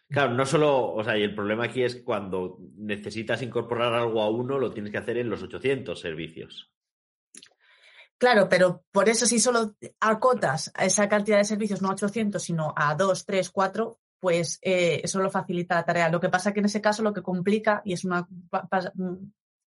Claro, 0.09 0.33
no 0.33 0.47
solo, 0.47 0.95
o 0.95 1.05
sea, 1.05 1.19
y 1.19 1.23
el 1.23 1.35
problema 1.35 1.65
aquí 1.65 1.83
es 1.83 1.97
cuando 1.97 2.59
necesitas 2.77 3.43
incorporar 3.43 3.93
algo 3.93 4.23
a 4.23 4.31
uno, 4.31 4.59
lo 4.59 4.71
tienes 4.71 4.91
que 4.91 4.99
hacer 4.99 5.19
en 5.19 5.29
los 5.29 5.43
800 5.43 6.01
servicios. 6.01 6.73
Claro, 8.17 8.49
pero 8.49 8.85
por 8.91 9.09
eso 9.09 9.27
si 9.27 9.39
solo 9.39 9.77
acotas 10.01 10.73
a 10.75 10.87
esa 10.87 11.09
cantidad 11.09 11.37
de 11.37 11.45
servicios, 11.45 11.83
no 11.83 11.89
a 11.89 11.93
800, 11.93 12.43
sino 12.43 12.73
a 12.75 12.95
2, 12.95 13.27
3, 13.27 13.51
4, 13.51 14.01
pues 14.19 14.59
eh, 14.63 15.01
eso 15.05 15.21
lo 15.21 15.31
facilita 15.31 15.77
la 15.77 15.85
tarea. 15.85 16.09
Lo 16.09 16.21
que 16.21 16.29
pasa 16.29 16.53
que 16.53 16.61
en 16.61 16.67
ese 16.67 16.81
caso 16.81 17.03
lo 17.03 17.13
que 17.13 17.23
complica, 17.23 17.83
y 17.85 17.93
es 17.93 18.05
una, 18.05 18.27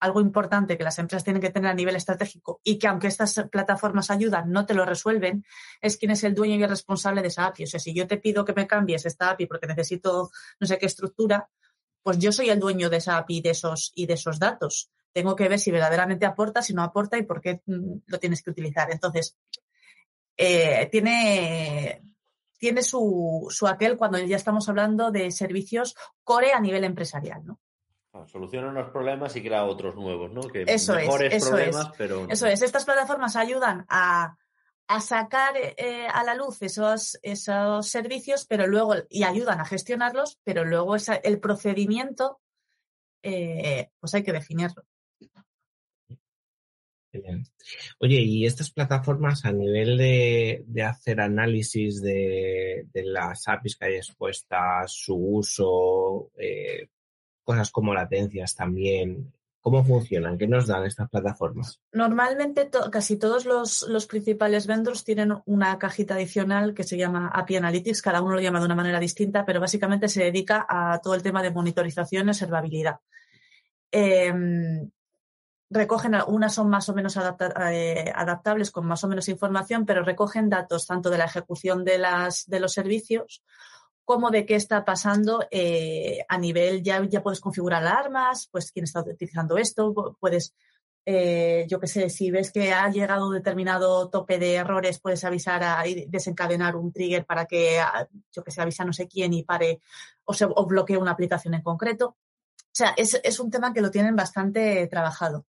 algo 0.01 0.19
importante 0.19 0.77
que 0.77 0.83
las 0.83 0.97
empresas 0.99 1.23
tienen 1.23 1.41
que 1.41 1.51
tener 1.51 1.69
a 1.69 1.75
nivel 1.75 1.95
estratégico 1.95 2.59
y 2.63 2.79
que 2.79 2.87
aunque 2.87 3.07
estas 3.07 3.45
plataformas 3.51 4.09
ayudan, 4.09 4.51
no 4.51 4.65
te 4.65 4.73
lo 4.73 4.83
resuelven, 4.83 5.45
es 5.79 5.95
quién 5.97 6.11
es 6.11 6.23
el 6.23 6.33
dueño 6.33 6.55
y 6.55 6.63
el 6.63 6.69
responsable 6.69 7.21
de 7.21 7.27
esa 7.27 7.45
API. 7.45 7.63
O 7.63 7.67
sea, 7.67 7.79
si 7.79 7.93
yo 7.93 8.07
te 8.07 8.17
pido 8.17 8.43
que 8.43 8.53
me 8.53 8.65
cambies 8.67 9.05
esta 9.05 9.29
API 9.29 9.45
porque 9.45 9.67
necesito 9.67 10.31
no 10.59 10.67
sé 10.67 10.79
qué 10.79 10.87
estructura, 10.87 11.47
pues 12.01 12.17
yo 12.17 12.31
soy 12.31 12.49
el 12.49 12.59
dueño 12.59 12.89
de 12.89 12.97
esa 12.97 13.17
API 13.17 13.41
de 13.41 13.51
esos, 13.51 13.91
y 13.95 14.07
de 14.07 14.15
esos 14.15 14.39
datos. 14.39 14.89
Tengo 15.13 15.35
que 15.35 15.47
ver 15.47 15.59
si 15.59 15.69
verdaderamente 15.69 16.25
aporta, 16.25 16.63
si 16.63 16.73
no 16.73 16.81
aporta 16.81 17.19
y 17.19 17.23
por 17.23 17.39
qué 17.39 17.61
mm, 17.67 17.97
lo 18.07 18.19
tienes 18.19 18.41
que 18.41 18.49
utilizar. 18.49 18.91
Entonces, 18.91 19.37
eh, 20.35 20.89
tiene, 20.91 22.01
tiene 22.57 22.81
su, 22.81 23.45
su 23.51 23.67
aquel 23.67 23.97
cuando 23.97 24.17
ya 24.17 24.35
estamos 24.35 24.67
hablando 24.67 25.11
de 25.11 25.29
servicios 25.29 25.95
core 26.23 26.53
a 26.53 26.59
nivel 26.59 26.85
empresarial, 26.85 27.45
¿no? 27.45 27.59
Soluciona 28.28 28.69
unos 28.69 28.89
problemas 28.89 29.36
y 29.36 29.41
crea 29.41 29.63
otros 29.65 29.95
nuevos, 29.95 30.32
¿no? 30.32 30.41
Que 30.41 30.65
eso 30.67 30.95
mejores 30.95 31.34
es, 31.34 31.43
eso 31.43 31.52
problemas, 31.52 31.86
es. 31.86 31.91
pero. 31.97 32.28
Eso 32.30 32.47
es. 32.47 32.62
Estas 32.62 32.86
plataformas 32.86 33.36
ayudan 33.36 33.86
a, 33.89 34.38
sacar 35.00 35.54
eh, 35.56 36.08
a 36.08 36.24
la 36.24 36.36
luz 36.36 36.62
esos, 36.62 37.17
esos 37.21 37.88
servicios, 37.88 38.45
pero 38.45 38.67
luego, 38.67 38.95
y 39.10 39.24
ayudan 39.24 39.62
a 39.62 39.65
gestionarlos, 39.65 40.39
pero 40.43 40.65
luego 40.65 40.95
el 41.24 41.39
procedimiento, 41.39 42.41
eh, 43.24 43.89
pues 44.00 44.13
hay 44.13 44.24
que 44.24 44.34
definirlo. 44.34 44.84
Oye, 48.00 48.21
y 48.21 48.45
estas 48.45 48.71
plataformas 48.71 49.43
a 49.45 49.52
nivel 49.52 49.97
de, 49.97 50.84
hacer 50.84 51.19
análisis 51.19 52.02
de, 52.02 52.88
las 52.93 53.47
APIs 53.47 53.76
que 53.76 53.86
hay 53.86 53.95
expuestas, 53.95 54.91
su 54.93 55.15
uso, 55.15 56.32
eh, 56.38 56.88
cosas 57.43 57.71
como 57.71 57.93
latencias 57.93 58.56
también. 58.56 59.34
¿Cómo 59.62 59.84
funcionan? 59.84 60.39
¿Qué 60.39 60.47
nos 60.47 60.65
dan 60.65 60.86
estas 60.86 61.08
plataformas? 61.08 61.80
Normalmente 61.91 62.67
casi 62.91 63.17
todos 63.17 63.45
los, 63.45 64.08
principales 64.08 64.65
vendors 64.65 65.04
tienen 65.04 65.36
una 65.45 65.77
cajita 65.77 66.15
adicional 66.15 66.73
que 66.73 66.84
se 66.84 66.97
llama 66.97 67.27
API 67.32 67.58
Analytics, 67.58 68.01
cada 68.01 68.21
uno 68.21 68.36
lo 68.36 68.41
llama 68.41 68.60
de 68.60 68.65
una 68.65 68.75
manera 68.75 68.99
distinta, 68.99 69.45
pero 69.45 69.60
básicamente 69.60 70.10
se 70.10 70.23
dedica 70.23 70.65
a 70.67 70.99
todo 70.99 71.13
el 71.13 71.21
tema 71.21 71.43
de 71.43 71.51
monitorización 71.51 72.25
y 72.25 72.30
observabilidad. 72.32 73.01
Em, 73.91 74.89
recogen, 75.69 76.15
unas 76.27 76.56
son 76.56 76.67
más 76.67 76.89
o 76.89 76.95
menos 76.95 77.15
eh, 77.17 78.12
adaptables 78.15 78.71
con 78.71 78.88
más 78.88 79.04
o 79.04 79.08
menos 79.08 79.30
información, 79.30 79.86
pero 79.86 80.04
recogen 80.04 80.49
datos 80.49 80.88
tanto 80.88 81.12
de 81.12 81.19
la 81.19 81.25
ejecución 81.25 81.84
de, 81.84 81.99
las, 81.99 82.47
de 82.47 82.60
los 82.60 82.73
servicios 82.73 83.43
como 84.05 84.31
de 84.31 84.45
qué 84.45 84.55
está 84.55 84.83
pasando 84.83 85.45
eh, 85.51 86.25
a 86.27 86.37
nivel, 86.37 86.83
ya, 86.83 87.03
ya 87.07 87.23
puedes 87.23 87.39
configurar 87.39 87.83
alarmas, 87.83 88.47
pues 88.51 88.71
quién 88.71 88.83
está 88.83 89.01
utilizando 89.01 89.57
esto, 89.57 90.17
puedes, 90.19 90.53
eh, 91.05 91.65
yo 91.69 91.79
qué 91.79 91.87
sé, 91.87 92.09
si 92.09 92.31
ves 92.31 92.51
que 92.51 92.73
ha 92.73 92.89
llegado 92.89 93.27
un 93.27 93.33
determinado 93.33 94.09
tope 94.09 94.37
de 94.39 94.55
errores, 94.55 94.99
puedes 94.99 95.23
avisar 95.23 95.87
y 95.87 96.05
desencadenar 96.07 96.75
un 96.75 96.91
trigger 96.91 97.25
para 97.25 97.45
que, 97.45 97.79
yo 98.31 98.43
que 98.43 98.51
sé, 98.51 98.61
avisa 98.61 98.85
no 98.85 98.93
sé 98.93 99.07
quién 99.07 99.33
y 99.33 99.43
pare 99.43 99.81
o, 100.25 100.33
se, 100.33 100.45
o 100.45 100.65
bloquee 100.65 100.97
una 100.97 101.11
aplicación 101.11 101.53
en 101.53 101.61
concreto. 101.61 102.17
O 102.71 102.73
sea, 102.73 102.93
es, 102.97 103.19
es, 103.23 103.39
un 103.39 103.51
tema 103.51 103.73
que 103.73 103.81
lo 103.81 103.91
tienen 103.91 104.15
bastante 104.15 104.87
trabajado. 104.87 105.45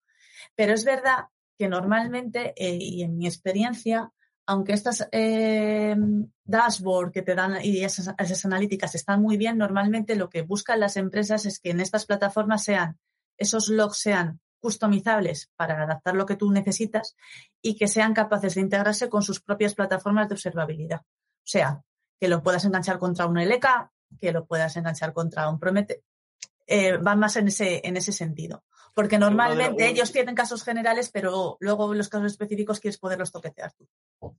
Pero 0.57 0.75
es 0.75 0.85
verdad 0.85 1.29
que 1.57 1.69
normalmente, 1.69 2.53
eh, 2.57 2.77
y 2.81 3.03
en 3.03 3.17
mi 3.17 3.27
experiencia, 3.27 4.13
aunque 4.53 4.75
estas 4.75 5.09
eh, 5.13 5.97
dashboard 6.45 7.11
que 7.11 7.23
te 7.23 7.35
dan 7.35 7.57
y 7.63 7.83
esas, 7.85 8.45
analíticas 8.45 8.95
están 8.95 9.23
muy 9.23 9.39
bien, 9.39 9.57
normalmente 9.57 10.15
lo 10.15 10.29
que 10.29 10.43
buscan 10.43 10.79
las 10.79 10.99
empresas 10.99 11.47
es 11.47 11.59
que 11.59 11.71
en 11.71 11.81
estas 11.81 12.05
plataformas 12.05 12.63
sean, 12.63 12.99
esos 13.39 13.69
logs 13.69 13.97
sean 13.97 14.41
customizables 14.61 15.51
para 15.57 15.83
adaptar 15.83 16.15
lo 16.15 16.27
que 16.27 16.37
tú 16.37 16.53
necesitas 16.53 17.17
y 17.63 17.77
que 17.77 17.89
sean 17.89 18.13
capaces 18.13 18.55
de 18.55 18.61
integrarse 18.61 19.09
con 19.09 19.23
sus 19.23 19.41
propias 19.41 19.75
plataformas 19.75 20.29
de 20.29 20.35
observabilidad. 20.35 21.01
O 21.01 21.47
sea, 21.47 21.83
que 22.21 22.29
lo 22.29 22.43
puedas 22.43 22.67
enganchar 22.67 22.99
contra 22.99 23.25
un 23.25 23.39
LK, 23.39 23.91
que 24.21 24.33
lo 24.33 24.45
puedas 24.45 24.77
enganchar 24.77 25.15
contra 25.15 25.49
un 25.49 25.59
Promete, 25.59 26.05
eh, 26.67 26.99
van 26.99 27.19
más 27.19 27.37
en 27.37 27.49
ese 27.49 28.13
sentido. 28.13 28.65
Porque 28.95 29.19
normalmente 29.19 29.89
ellos 29.89 30.13
tienen 30.13 30.35
casos 30.35 30.63
generales, 30.63 31.11
pero 31.11 31.57
luego 31.61 31.95
los 31.95 32.09
casos 32.11 32.33
específicos 32.33 32.79
quieres 32.79 32.99
poderlos 32.99 33.33
toquetear 33.33 33.73
tú. 33.73 33.89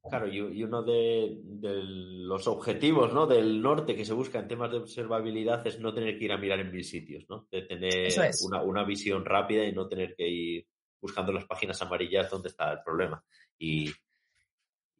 Claro, 0.10 0.28
y, 0.28 0.64
uno 0.64 0.84
de, 0.84 1.40
los 1.42 2.48
objetivos 2.48 3.14
¿no? 3.14 3.26
del 3.26 3.62
norte 3.62 3.96
que 3.96 4.06
se 4.06 4.14
busca 4.14 4.40
en 4.40 4.48
temas 4.48 4.72
de 4.72 4.78
observabilidad 4.78 5.66
es 5.66 5.80
no 5.80 5.94
tener 5.94 6.18
que 6.18 6.26
ir 6.26 6.32
a 6.32 6.38
mirar 6.38 6.60
en 6.60 6.72
mil 6.72 6.84
sitios, 6.84 7.26
¿no? 7.30 7.48
De 7.52 7.64
tener 7.64 8.14
una, 8.64 8.84
visión 8.84 9.26
rápida 9.26 9.66
y 9.66 9.74
no 9.74 9.88
tener 9.88 10.16
que 10.16 10.28
ir 10.28 10.68
buscando 11.02 11.34
las 11.34 11.46
páginas 11.46 11.82
amarillas 11.82 12.30
donde 12.30 12.50
está 12.50 12.72
el 12.72 12.82
problema. 12.84 13.24
Y, 13.58 13.92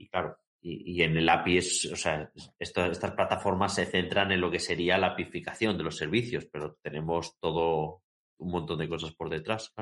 claro, 0.10 0.38
y, 0.62 1.02
en 1.02 1.16
el 1.16 1.30
API 1.30 1.58
es, 1.58 1.90
o 1.92 1.96
sea, 1.96 2.32
estas 2.60 3.12
plataformas 3.12 3.76
se 3.76 3.86
centran 3.86 4.32
en 4.32 4.42
lo 4.42 4.50
que 4.50 4.60
sería 4.60 4.98
la 4.98 5.08
apificación 5.08 5.78
de 5.78 5.84
los 5.84 5.98
servicios, 5.98 6.46
pero 6.52 6.78
tenemos 6.82 7.38
todo 7.40 8.03
un 8.44 8.52
montón 8.52 8.78
de 8.80 8.90
cosas 8.90 9.14
por 9.16 9.30
detrás, 9.30 9.74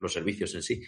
los 0.00 0.12
servicios 0.12 0.54
en 0.54 0.62
sí. 0.62 0.82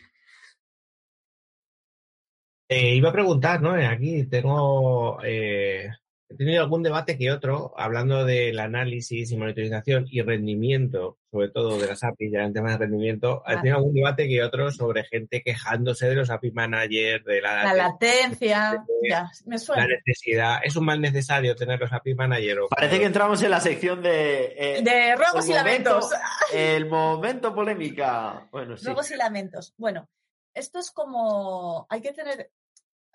Eh, 2.68 2.94
iba 2.94 3.08
a 3.10 3.12
preguntar, 3.12 3.60
¿no? 3.60 3.72
Aquí 3.72 4.26
tengo, 4.28 5.18
eh, 5.24 5.90
he 6.30 6.36
tenido 6.36 6.62
algún 6.62 6.84
debate 6.84 7.18
que 7.18 7.32
otro 7.32 7.74
hablando 7.76 8.24
del 8.24 8.60
análisis 8.60 9.32
y 9.32 9.36
monitorización 9.36 10.06
y 10.08 10.22
rendimiento, 10.22 11.18
sobre 11.28 11.48
todo 11.48 11.76
de 11.76 11.88
las 11.88 12.04
APIs, 12.04 12.32
ya 12.32 12.44
en 12.44 12.52
temas 12.52 12.72
de 12.72 12.86
rendimiento. 12.86 13.42
He 13.48 13.56
tenido 13.56 13.78
algún 13.78 13.94
debate 13.94 14.28
que 14.28 14.42
otro 14.44 14.70
sobre 14.70 15.02
gente 15.04 15.42
quejándose 15.42 16.08
de 16.08 16.14
los 16.14 16.30
API 16.30 16.52
managers, 16.52 17.24
de 17.24 17.40
la, 17.40 17.74
latencia, 17.74 18.84
ya, 19.08 19.28
me 19.44 19.58
suena. 19.58 19.88
La 19.88 19.96
necesidad. 19.96 20.60
¿Es 20.62 20.76
un 20.76 20.84
mal 20.84 21.00
necesario 21.00 21.56
tener 21.56 21.80
los 21.80 21.92
API 21.92 22.14
managers? 22.14 22.60
Parece 22.70 23.00
que 23.00 23.06
entramos 23.06 23.42
en 23.42 23.50
la 23.50 23.60
sección 23.60 24.00
de... 24.00 24.54
Eh, 24.56 24.82
de 24.82 25.16
robos 25.16 25.48
y 25.48 25.52
lamentos. 25.52 26.10
El 26.54 26.86
momento 26.86 27.52
polémica. 27.52 28.46
Bueno, 28.52 28.76
sí. 28.76 28.86
Robos 28.86 29.10
y 29.10 29.16
lamentos. 29.16 29.74
Bueno, 29.76 30.08
esto 30.54 30.78
es 30.78 30.92
como, 30.92 31.88
hay 31.90 32.00
que 32.00 32.12
tener 32.12 32.50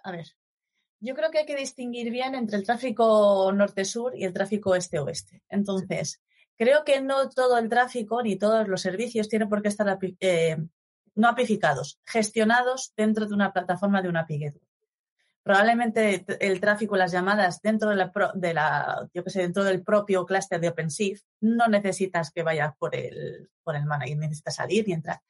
a 0.06 0.12
ver, 0.12 0.28
yo 1.06 1.14
creo 1.14 1.30
que 1.30 1.40
hay 1.40 1.46
que 1.46 1.56
distinguir 1.56 2.10
bien 2.12 2.34
entre 2.34 2.58
el 2.58 2.66
tráfico 2.66 3.52
norte-sur 3.54 4.14
y 4.18 4.24
el 4.26 4.34
tráfico 4.34 4.76
este-oeste. 4.76 5.44
Entonces, 5.50 6.22
creo 6.58 6.84
que 6.84 7.00
no 7.00 7.30
todo 7.30 7.60
el 7.60 7.70
tráfico 7.70 8.24
ni 8.24 8.38
todos 8.38 8.68
los 8.68 8.82
servicios 8.82 9.30
tienen 9.30 9.48
por 9.48 9.62
qué 9.62 9.68
estar 9.68 10.00
eh, 10.20 10.58
no 11.14 11.28
apificados, 11.28 12.00
gestionados 12.06 12.92
dentro 12.98 13.28
de 13.28 13.36
una 13.36 13.54
plataforma 13.54 14.02
de 14.02 14.10
una 14.10 14.22
API 14.22 14.52
Probablemente 15.44 16.26
el 16.40 16.60
tráfico, 16.60 16.98
las 16.98 17.12
llamadas 17.12 17.62
dentro 17.62 17.92
de 17.92 17.98
la, 17.98 18.12
de 18.34 18.54
la 18.56 19.08
yo 19.14 19.24
que 19.24 19.30
sé, 19.30 19.44
dentro 19.44 19.64
del 19.64 19.84
propio 19.84 20.26
clúster 20.26 20.60
de 20.60 20.70
OpenShift, 20.70 21.24
no 21.42 21.68
necesitas 21.68 22.32
que 22.32 22.42
vayas 22.42 22.76
por 22.80 22.96
el, 22.96 23.52
por 23.64 23.76
el 23.76 23.86
manager, 23.86 24.18
necesitas 24.18 24.56
salir 24.56 24.90
y 24.90 24.94
entrar. 24.94 25.22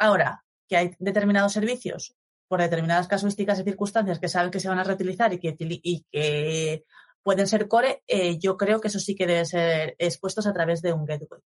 Ahora, 0.00 0.44
que 0.66 0.76
hay 0.76 0.96
determinados 0.98 1.52
servicios 1.52 2.16
por 2.52 2.60
determinadas 2.60 3.08
casuísticas 3.08 3.58
y 3.58 3.64
circunstancias 3.64 4.18
que 4.18 4.28
saben 4.28 4.50
que 4.50 4.60
se 4.60 4.68
van 4.68 4.78
a 4.78 4.84
reutilizar 4.84 5.32
y 5.32 5.38
que, 5.38 5.56
y 5.58 6.04
que 6.12 6.84
pueden 7.22 7.46
ser 7.46 7.66
core, 7.66 8.02
eh, 8.06 8.38
yo 8.38 8.58
creo 8.58 8.78
que 8.78 8.88
eso 8.88 8.98
sí 8.98 9.14
que 9.14 9.26
debe 9.26 9.46
ser 9.46 9.96
expuestos 9.96 10.46
a 10.46 10.52
través 10.52 10.82
de 10.82 10.92
un 10.92 11.06
gateway. 11.06 11.40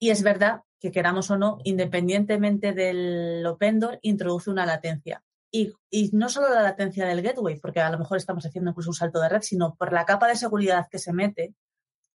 Y 0.00 0.10
es 0.10 0.24
verdad 0.24 0.62
que 0.80 0.90
queramos 0.90 1.30
o 1.30 1.38
no, 1.38 1.58
independientemente 1.62 2.72
del 2.72 3.46
open 3.46 3.78
door, 3.78 4.00
introduce 4.02 4.50
una 4.50 4.66
latencia. 4.66 5.22
Y, 5.52 5.72
y, 5.88 6.10
no 6.12 6.28
solo 6.28 6.52
la 6.52 6.62
latencia 6.62 7.06
del 7.06 7.22
gateway, 7.22 7.60
porque 7.60 7.78
a 7.78 7.88
lo 7.88 8.00
mejor 8.00 8.18
estamos 8.18 8.44
haciendo 8.44 8.70
incluso 8.70 8.90
un 8.90 8.94
salto 8.94 9.20
de 9.20 9.28
red, 9.28 9.42
sino 9.42 9.76
por 9.76 9.92
la 9.92 10.04
capa 10.04 10.26
de 10.26 10.34
seguridad 10.34 10.88
que 10.90 10.98
se 10.98 11.12
mete, 11.12 11.54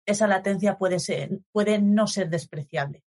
esa 0.06 0.26
latencia 0.26 0.78
puede, 0.78 1.00
ser, 1.00 1.38
puede 1.52 1.82
no 1.82 2.06
ser 2.06 2.30
despreciable. 2.30 3.04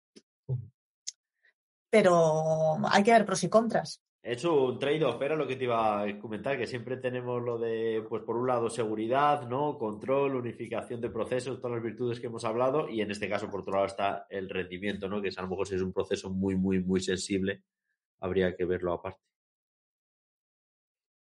Pero 1.90 2.76
hay 2.88 3.02
que 3.02 3.14
ver 3.14 3.26
pros 3.26 3.44
y 3.44 3.50
contras. 3.50 4.04
Es 4.28 4.44
un 4.44 4.78
trade-off, 4.78 5.22
era 5.22 5.38
lo 5.38 5.48
que 5.48 5.56
te 5.56 5.64
iba 5.64 6.02
a 6.02 6.20
comentar, 6.20 6.58
que 6.58 6.68
siempre 6.68 6.98
tenemos 6.98 7.42
lo 7.42 7.58
de, 7.58 8.06
pues 8.10 8.24
por 8.24 8.36
un 8.36 8.46
lado, 8.46 8.70
seguridad, 8.70 9.48
¿no? 9.48 9.78
Control, 9.78 10.36
unificación 10.36 11.00
de 11.00 11.10
procesos, 11.10 11.62
todas 11.62 11.76
las 11.76 11.84
virtudes 11.84 12.20
que 12.20 12.28
hemos 12.28 12.44
hablado, 12.44 12.90
y 12.90 13.00
en 13.00 13.10
este 13.10 13.30
caso, 13.30 13.50
por 13.50 13.62
otro 13.62 13.76
lado, 13.76 13.86
está 13.86 14.28
el 14.30 14.50
rendimiento, 14.50 15.08
¿no? 15.08 15.22
Que 15.22 15.30
a 15.30 15.42
lo 15.42 15.48
mejor 15.48 15.66
si 15.66 15.76
es 15.76 15.82
un 15.82 15.94
proceso 15.94 16.30
muy, 16.30 16.58
muy, 16.58 16.84
muy 16.84 17.00
sensible, 17.00 17.64
habría 18.20 18.54
que 18.54 18.66
verlo 18.66 18.92
aparte. 18.92 19.22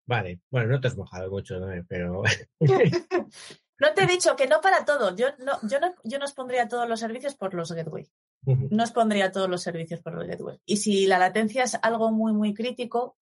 Vale, 0.05 0.39
bueno, 0.49 0.69
no 0.69 0.79
te 0.79 0.87
has 0.87 0.95
mojado 0.95 1.29
mucho, 1.29 1.59
¿no? 1.59 1.67
pero. 1.89 2.23
no 2.61 3.93
te 3.93 4.03
he 4.03 4.07
dicho 4.07 4.37
que 4.37 4.47
no 4.47 4.61
para 4.61 4.85
todo. 4.85 5.13
Yo 5.13 5.27
no, 5.39 5.59
yo 5.69 5.81
no, 5.81 5.93
yo 6.05 6.19
no 6.19 6.23
os 6.23 6.33
pondría 6.33 6.69
todos 6.69 6.87
los 6.87 7.01
servicios 7.01 7.35
por 7.35 7.53
los 7.53 7.69
gateway 7.73 8.09
no 8.45 8.83
os 8.83 8.91
pondría 8.91 9.31
todos 9.31 9.49
los 9.49 9.61
servicios 9.61 10.01
por 10.01 10.21
el 10.21 10.27
gateway. 10.27 10.59
Y 10.65 10.77
si 10.77 11.07
la 11.07 11.17
latencia 11.17 11.63
es 11.63 11.77
algo 11.81 12.11
muy, 12.11 12.33
muy 12.33 12.53
crítico, 12.53 13.17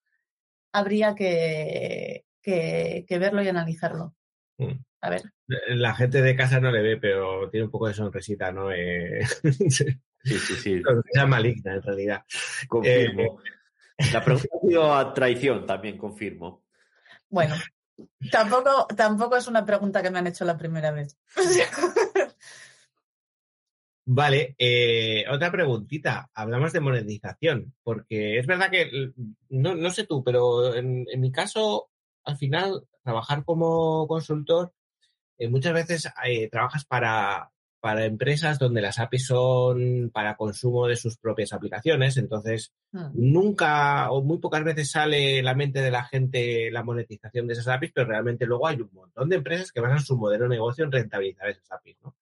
habría 0.71 1.15
que, 1.15 2.25
que, 2.41 3.05
verlo 3.19 3.41
y 3.43 3.47
analizarlo. 3.47 4.15
Mm. 4.57 4.73
A 5.01 5.09
ver. 5.09 5.21
La 5.67 5.95
gente 5.95 6.21
de 6.21 6.35
casa 6.35 6.59
no 6.59 6.71
le 6.71 6.81
ve, 6.81 6.97
pero 6.97 7.49
tiene 7.49 7.65
un 7.65 7.71
poco 7.71 7.87
de 7.87 7.93
sonrisita, 7.93 8.51
¿no? 8.51 8.71
Eh... 8.71 9.21
Sí, 10.23 10.37
sí, 10.37 10.55
sí. 10.55 10.81
Sea 11.13 11.25
maligna, 11.25 11.73
en 11.73 11.81
realidad. 11.81 12.23
Confirmo. 12.67 13.41
Eh, 13.97 14.07
la 14.13 14.23
pregunta 14.23 14.47
ha 14.55 14.67
sido 14.67 14.93
a 14.93 15.13
traición, 15.13 15.65
también 15.65 15.97
confirmo. 15.97 16.63
Bueno, 17.29 17.55
tampoco, 18.31 18.87
tampoco 18.95 19.37
es 19.37 19.47
una 19.47 19.65
pregunta 19.65 20.01
que 20.01 20.11
me 20.11 20.19
han 20.19 20.27
hecho 20.27 20.45
la 20.45 20.57
primera 20.57 20.91
vez. 20.91 21.17
Vale, 24.13 24.55
eh, 24.57 25.23
otra 25.31 25.49
preguntita. 25.49 26.29
Hablamos 26.33 26.73
de 26.73 26.81
monetización, 26.81 27.73
porque 27.81 28.39
es 28.39 28.45
verdad 28.45 28.69
que, 28.69 29.13
no, 29.47 29.73
no 29.73 29.89
sé 29.89 30.05
tú, 30.05 30.21
pero 30.21 30.75
en, 30.75 31.05
mi 31.17 31.31
caso, 31.31 31.89
al 32.25 32.35
final, 32.35 32.85
trabajar 33.03 33.45
como 33.45 34.05
consultor, 34.07 34.73
eh, 35.37 35.47
muchas 35.47 35.73
veces 35.73 36.09
eh, 36.25 36.49
trabajas 36.49 36.83
para, 36.83 37.51
para 37.79 38.03
empresas 38.03 38.59
donde 38.59 38.81
las 38.81 38.99
APIs 38.99 39.27
son 39.27 40.11
para 40.13 40.35
consumo 40.35 40.87
de 40.87 40.97
sus 40.97 41.17
propias 41.17 41.53
aplicaciones. 41.53 42.17
Entonces, 42.17 42.73
hmm. 42.91 43.11
nunca 43.13 44.11
o 44.11 44.21
muy 44.21 44.39
pocas 44.39 44.65
veces 44.65 44.91
sale 44.91 45.39
en 45.39 45.45
la 45.45 45.55
mente 45.55 45.81
de 45.81 45.91
la 45.91 46.03
gente 46.03 46.69
la 46.69 46.83
monetización 46.83 47.47
de 47.47 47.53
esas 47.53 47.69
APIs, 47.69 47.93
pero 47.95 48.09
realmente 48.09 48.45
luego 48.45 48.67
hay 48.67 48.81
un 48.81 48.89
montón 48.91 49.29
de 49.29 49.37
empresas 49.37 49.71
que 49.71 49.79
basan 49.79 50.01
su 50.01 50.17
modelo 50.17 50.43
de 50.43 50.49
negocio 50.49 50.83
en 50.83 50.91
rentabilizar 50.91 51.47
esas 51.47 51.71
APIs. 51.71 51.95
¿no? 52.03 52.13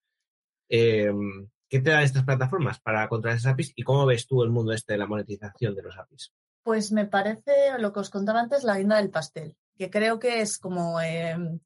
¿Qué 1.69 1.79
te 1.79 1.91
dan 1.91 2.03
estas 2.03 2.23
plataformas 2.23 2.79
para 2.79 3.07
controlar 3.07 3.37
esas 3.37 3.53
APIs 3.53 3.73
y 3.75 3.83
cómo 3.83 4.05
ves 4.07 4.25
tú 4.25 4.41
el 4.41 4.49
mundo 4.49 4.73
este 4.73 4.93
de 4.93 4.99
la 4.99 5.05
monetización 5.05 5.75
de 5.75 5.83
los 5.83 5.95
APIs? 5.97 6.33
Pues 6.63 6.91
me 6.91 7.05
parece 7.05 7.77
lo 7.77 7.93
que 7.93 7.99
os 7.99 8.09
contaba 8.09 8.39
antes, 8.39 8.63
la 8.63 8.77
guinda 8.77 8.97
del 8.97 9.11
pastel, 9.11 9.55
que 9.77 9.89
creo 9.91 10.17
que 10.17 10.41
es 10.41 10.57
como 10.57 10.99
em, 10.99 11.59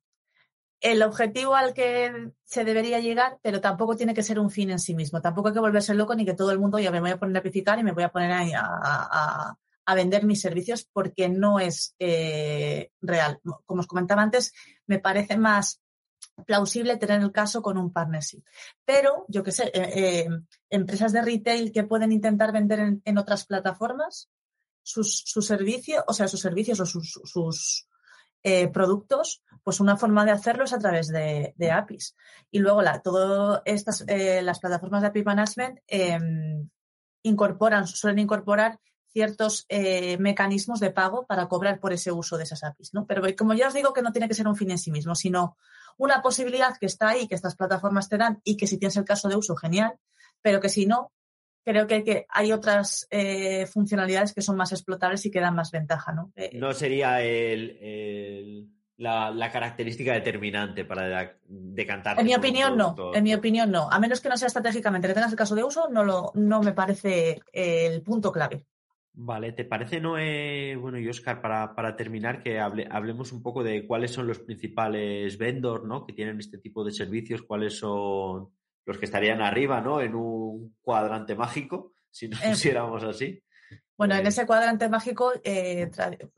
el 0.81 1.01
objetivo 1.01 1.55
al 1.55 1.73
que 1.73 2.31
se 2.43 2.65
debería 2.65 2.99
llegar, 2.99 3.39
pero 3.41 3.61
tampoco 3.61 3.95
tiene 3.95 4.13
que 4.13 4.23
ser 4.23 4.39
un 4.39 4.51
fin 4.51 4.69
en 4.71 4.79
sí 4.79 4.93
mismo. 4.93 5.21
Tampoco 5.21 5.47
hay 5.47 5.53
que 5.53 5.61
volverse 5.61 5.93
loco 5.93 6.13
ni 6.13 6.25
que 6.25 6.33
todo 6.33 6.51
el 6.51 6.59
mundo 6.59 6.79
ya 6.79 6.91
me 6.91 6.99
voy 6.99 7.11
a 7.11 7.17
poner 7.17 7.37
a 7.37 7.41
pificar 7.41 7.79
y 7.79 7.83
me 7.83 7.93
voy 7.93 8.03
a 8.03 8.11
poner 8.11 8.31
a, 8.31 9.57
a, 9.85 9.95
vender 9.95 10.25
mis 10.25 10.41
servicios 10.41 10.85
porque 10.91 11.29
no 11.29 11.61
es 11.61 11.95
eh, 11.99 12.91
real. 13.01 13.39
Como 13.65 13.79
os 13.79 13.87
comentaba 13.87 14.21
antes, 14.21 14.53
me 14.85 14.99
parece 14.99 15.37
más 15.37 15.81
plausible 16.45 16.97
tener 16.97 17.21
el 17.21 17.32
caso 17.32 17.62
con 17.62 17.77
un 17.77 17.91
partnership. 17.91 18.43
Pero, 18.86 19.25
yo 19.27 19.43
qué 19.43 19.51
sé, 19.51 19.71
eh, 19.73 19.91
eh, 19.95 20.27
empresas 20.69 21.12
de 21.12 21.21
retail 21.21 21.71
que 21.71 21.84
pueden 21.84 22.12
intentar 22.12 22.51
vender 22.51 22.99
en, 23.03 23.17
otras 23.17 23.45
plataformas 23.45 24.29
sus, 24.82 25.23
servicios, 25.25 26.03
o 26.08 26.13
sea, 26.13 26.27
sus 26.27 26.41
servicios 26.41 26.79
o 26.79 26.86
sus, 26.86 27.88
eh, 28.43 28.67
productos, 28.67 29.41
pues 29.63 29.79
una 29.79 29.95
forma 29.95 30.25
de 30.25 30.32
hacerlo 30.32 30.65
es 30.65 30.73
a 30.73 30.79
través 30.79 31.08
de, 31.08 31.71
APIs. 31.71 32.15
Y 32.51 32.60
luego 32.60 32.82
la, 32.82 33.01
todo 33.01 33.62
estas, 33.65 34.06
las 34.08 34.60
plataformas 34.60 35.01
de 35.01 35.08
API 35.08 35.23
Management 35.23 35.79
em, 35.88 36.69
incorporan, 37.23 37.88
suelen 37.88 38.19
incorporar 38.19 38.79
ciertos 39.13 39.65
mecanismos 40.19 40.80
de 40.80 40.91
pago 40.91 41.26
para 41.26 41.47
cobrar 41.47 41.80
por 41.80 41.93
ese 41.93 42.12
uso 42.12 42.38
de 42.38 42.43
esas 42.43 42.63
APIs, 42.63 42.93
¿no? 42.93 43.06
Pero 43.06 43.23
como 43.38 43.54
ya 43.54 43.67
os 43.67 43.73
digo 43.73 43.93
que 43.93 44.02
no 44.02 44.12
tiene 44.12 44.28
que 44.28 44.34
ser 44.34 44.47
un 44.47 44.56
fin 44.56 44.71
en 44.71 44.80
sí 44.80 44.91
mismo, 44.91 45.15
sino 45.15 45.56
una 45.97 46.21
posibilidad 46.21 46.76
que 46.78 46.86
está 46.86 47.10
ahí, 47.10 47.28
que 47.28 47.36
estas 47.36 47.56
plataformas 47.56 48.10
te 48.10 48.17
dan 48.17 48.41
y 48.43 48.58
que 48.58 48.67
si 48.67 48.78
tienes 48.78 48.97
el 48.97 49.06
caso 49.06 49.30
de 49.30 49.36
uso, 49.36 49.56
genial, 49.56 49.93
pero 50.41 50.60
que 50.60 50.69
si 50.69 50.86
no, 50.86 51.12
creo 51.63 51.88
que, 51.88 52.26
hay 52.30 52.52
otras 52.52 53.08
eh, 53.10 53.65
funcionalidades 53.67 54.34
que 54.34 54.41
son 54.41 54.58
más 54.58 54.71
explotables 54.71 55.26
y 55.26 55.32
que 55.32 55.39
dan 55.39 55.56
más 55.56 55.71
ventaja, 55.71 56.12
¿no? 56.12 56.32
Eh, 56.36 56.52
no 56.54 56.73
sería 56.73 57.19
la, 58.97 59.52
característica 59.52 60.13
determinante 60.13 60.86
para 60.86 61.38
decantar. 61.47 62.19
En 62.19 62.26
mi 62.26 62.36
opinión, 62.36 62.78
no. 62.78 62.95
En 63.13 63.23
mi 63.23 63.34
opinión, 63.34 63.71
no. 63.71 63.89
A 63.89 63.99
menos 63.99 64.19
que 64.19 64.30
no 64.30 64.38
sea 64.38 64.47
estratégicamente 64.47 65.08
que 65.08 65.13
tengas 65.13 65.32
el 65.32 65.38
caso 65.38 65.56
de 65.56 65.63
uso, 65.63 65.89
no, 65.89 66.04
lo, 66.04 66.32
no 66.36 66.62
me 66.62 66.73
parece 66.73 67.41
el 67.52 68.02
punto 68.02 68.32
clave. 68.32 68.65
Vale, 69.15 69.52
¿te 69.52 69.63
parece, 69.63 70.02
Noé, 70.02 70.76
bueno, 70.76 70.97
y 70.97 71.08
Oscar, 71.08 71.39
para, 71.39 71.76
para 71.76 71.95
terminar, 71.95 72.41
que 72.41 72.60
hablemos 72.60 73.32
un 73.32 73.43
poco 73.43 73.63
de 73.63 73.86
cuáles 73.86 74.10
son 74.10 74.26
los 74.26 74.39
principales 74.39 75.38
vendors, 75.38 75.84
¿no? 75.84 76.04
Que 76.04 76.13
tienen 76.13 76.39
este 76.39 76.58
tipo 76.58 76.84
de 76.84 76.91
servicios, 76.91 77.43
cuáles 77.43 77.78
son 77.78 78.49
los 78.86 78.97
que 78.97 79.06
estarían 79.06 79.41
arriba, 79.41 79.82
¿no? 79.82 80.02
En 80.02 80.15
un 80.15 80.76
cuadrante 80.82 81.36
mágico, 81.36 81.93
si 82.10 82.28
nos 82.28 82.43
eh, 82.43 82.49
pusiéramos 82.49 83.04
así. 83.04 83.39
Bueno, 83.95 84.15
en 84.15 84.26
eh, 84.26 84.30
ese 84.30 84.47
cuadrante 84.47 84.89
mágico, 84.89 85.32
eh, 85.43 85.91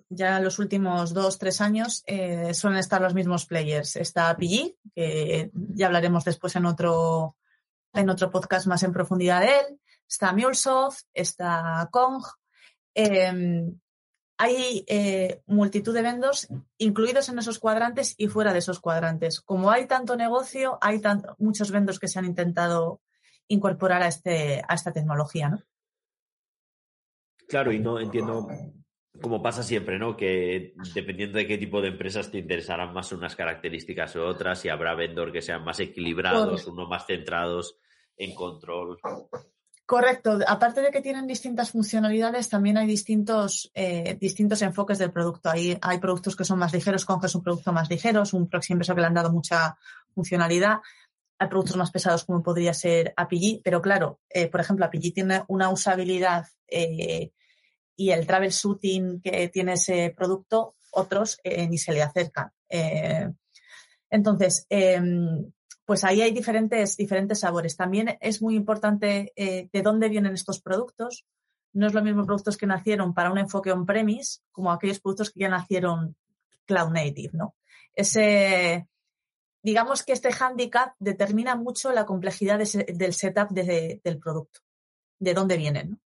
ya 0.09 0.41
los 0.41 0.59
últimos 0.59 1.13
dos, 1.13 1.39
tres 1.39 1.61
años, 1.61 2.03
suelen 2.51 2.79
estar 2.79 3.01
los 3.01 3.13
mismos 3.13 3.45
players. 3.45 3.95
Está 3.95 4.35
PG, 4.35 4.75
que 4.93 5.49
ya 5.53 5.87
hablaremos 5.87 6.25
después 6.25 6.53
en 6.57 6.65
otro, 6.65 7.37
en 7.93 8.09
otro 8.09 8.29
podcast 8.29 8.67
más 8.67 8.83
en 8.83 8.91
profundidad 8.91 9.39
de 9.39 9.47
él. 9.47 9.79
Está 10.07 10.33
MuleSoft, 10.33 11.03
está 11.13 11.87
Kong, 11.89 12.21
Em, 12.95 13.77
hay 14.37 14.83
eh, 14.87 15.41
multitud 15.45 15.93
de 15.93 16.01
vendors 16.01 16.47
incluidos 16.77 17.29
en 17.29 17.39
esos 17.39 17.59
cuadrantes 17.59 18.15
y 18.17 18.27
fuera 18.27 18.53
de 18.53 18.59
esos 18.59 18.79
cuadrantes. 18.79 19.41
Como 19.41 19.69
hay 19.69 19.85
tanto 19.85 20.15
negocio, 20.15 20.77
hay 20.81 21.01
muchos 21.37 21.71
vendors 21.71 21.99
que 21.99 22.07
se 22.07 22.19
han 22.19 22.25
intentado 22.25 23.01
incorporar 23.47 24.01
a, 24.01 24.07
este, 24.07 24.61
a 24.67 24.73
esta 24.73 24.91
tecnología, 24.91 25.49
¿no? 25.49 25.61
Claro, 27.47 27.71
y 27.71 27.79
no 27.79 27.99
entiendo, 27.99 28.47
como 29.21 29.41
pasa 29.41 29.61
siempre, 29.61 29.99
¿no? 29.99 30.17
Que 30.17 30.73
dependiendo 30.95 31.37
de 31.37 31.47
qué 31.47 31.57
tipo 31.57 31.79
de 31.79 31.89
empresas 31.89 32.31
te 32.31 32.39
interesarán 32.39 32.91
más 32.91 33.11
unas 33.11 33.35
características 33.35 34.15
u 34.15 34.23
otras, 34.23 34.65
y 34.65 34.69
habrá 34.69 34.95
vendors 34.95 35.31
que 35.31 35.43
sean 35.43 35.63
más 35.63 35.79
equilibrados, 35.79 36.65
unos 36.65 36.89
más 36.89 37.05
centrados 37.05 37.77
en 38.17 38.33
control. 38.33 38.99
Correcto. 39.85 40.39
Aparte 40.47 40.81
de 40.81 40.89
que 40.89 41.01
tienen 41.01 41.27
distintas 41.27 41.69
funcionalidades, 41.69 42.49
también 42.49 42.77
hay 42.77 42.87
distintos, 42.87 43.69
eh, 43.75 44.17
distintos 44.19 44.63
enfoques 44.63 44.97
del 44.97 45.11
producto. 45.11 45.51
Hay, 45.51 45.77
hay 45.79 45.99
productos 45.99 46.35
que 46.35 46.43
son 46.43 46.57
más 46.57 46.73
ligeros, 46.73 47.05
Conge 47.05 47.27
es 47.27 47.35
un 47.35 47.43
producto 47.43 47.71
más 47.71 47.87
ligero, 47.87 48.23
un 48.33 48.49
proxy 48.49 48.73
que 48.75 48.93
le 48.95 49.05
han 49.05 49.13
dado 49.13 49.31
mucha 49.31 49.77
funcionalidad. 50.15 50.79
Hay 51.37 51.49
productos 51.49 51.77
más 51.77 51.91
pesados 51.91 52.25
como 52.25 52.41
podría 52.41 52.73
ser 52.73 53.13
API, 53.15 53.61
pero 53.63 53.79
claro, 53.79 54.21
eh, 54.29 54.47
por 54.47 54.59
ejemplo, 54.59 54.85
API 54.85 55.11
tiene 55.11 55.43
una 55.49 55.69
usabilidad 55.69 56.47
eh, 56.67 57.31
y 57.95 58.09
el 58.09 58.25
travel 58.25 58.49
shooting 58.49 59.21
que 59.21 59.49
tiene 59.49 59.73
ese 59.73 60.15
producto, 60.17 60.77
otros 60.93 61.39
ni 61.43 61.77
se 61.77 61.91
le 61.91 62.01
acercan. 62.01 62.51
entonces, 64.09 64.65
em, 64.69 65.51
pues 65.85 66.03
ahí 66.03 66.21
hay 66.21 66.31
diferentes, 66.31 66.97
diferentes 66.97 67.39
sabores. 67.39 67.77
También 67.77 68.17
es 68.19 68.41
muy 68.41 68.55
importante 68.55 69.31
eh, 69.35 69.69
de 69.71 69.81
dónde 69.83 70.09
vienen 70.09 70.33
estos 70.33 70.59
productos. 70.59 71.25
No 71.73 71.85
es 71.85 71.93
lo 71.93 72.01
mismo 72.01 72.25
productos 72.25 72.57
que 72.57 72.65
nacieron 72.65 73.13
para 73.13 73.31
un 73.31 73.37
enfoque 73.37 73.71
on-premise 73.71 74.39
como 74.51 74.71
aquellos 74.71 74.99
productos 74.99 75.29
que 75.29 75.41
ya 75.41 75.49
nacieron 75.49 76.15
cloud 76.65 76.91
native, 76.91 77.31
¿no? 77.33 77.55
Ese, 77.93 78.87
digamos 79.61 80.01
que 80.03 80.13
este 80.13 80.29
handicap 80.37 80.95
determina 80.99 81.55
mucho 81.55 81.91
la 81.91 82.05
complejidad 82.05 82.57
del 82.57 83.13
setup 83.13 83.51
del 83.51 84.19
producto, 84.19 84.61
de 85.19 85.33
dónde 85.33 85.57
vienen, 85.57 85.91
¿no? 85.91 85.99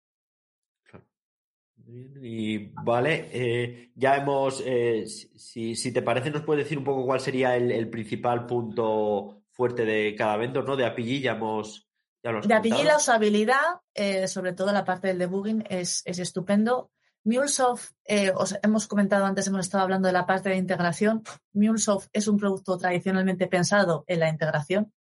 Y 2.20 2.70
vale, 2.82 3.28
eh, 3.32 3.90
ya 3.94 4.16
hemos, 4.16 4.60
eh, 4.66 5.06
si, 5.06 5.92
te 5.92 6.02
parece, 6.02 6.30
nos 6.30 6.42
puedes 6.42 6.64
decir 6.64 6.78
un 6.78 6.84
poco 6.84 7.04
cuál 7.04 7.20
sería 7.20 7.56
el 7.56 7.88
principal 7.88 8.44
punto 8.44 9.45
fuerte 9.56 9.84
de 9.84 10.14
cada 10.14 10.36
vendor, 10.36 10.66
¿no? 10.66 10.76
De 10.76 10.84
API 10.84 11.20
ya 11.20 11.32
hemos... 11.32 11.88
de 12.22 12.54
API 12.54 12.84
la 12.84 12.98
usabilidad, 12.98 13.80
eh, 13.94 14.28
sobre 14.28 14.52
todo 14.52 14.70
la 14.72 14.84
parte 14.84 15.08
del 15.08 15.18
debugging, 15.18 15.64
es, 15.68 16.02
estupendo. 16.04 16.90
MuleSoft, 17.24 17.92
eh, 18.04 18.32
os 18.36 18.56
hemos 18.62 18.86
comentado 18.86 19.24
antes, 19.24 19.48
hemos 19.48 19.62
estado 19.62 19.82
hablando 19.82 20.06
de 20.06 20.12
la 20.12 20.26
parte 20.26 20.50
de 20.50 20.56
integración. 20.56 21.24
MuleSoft 21.54 22.08
es 22.12 22.28
un 22.28 22.36
producto 22.36 22.76
tradicionalmente 22.76 23.48
pensado 23.48 24.04
en 24.06 24.20
la 24.20 24.28
integración. 24.28 24.92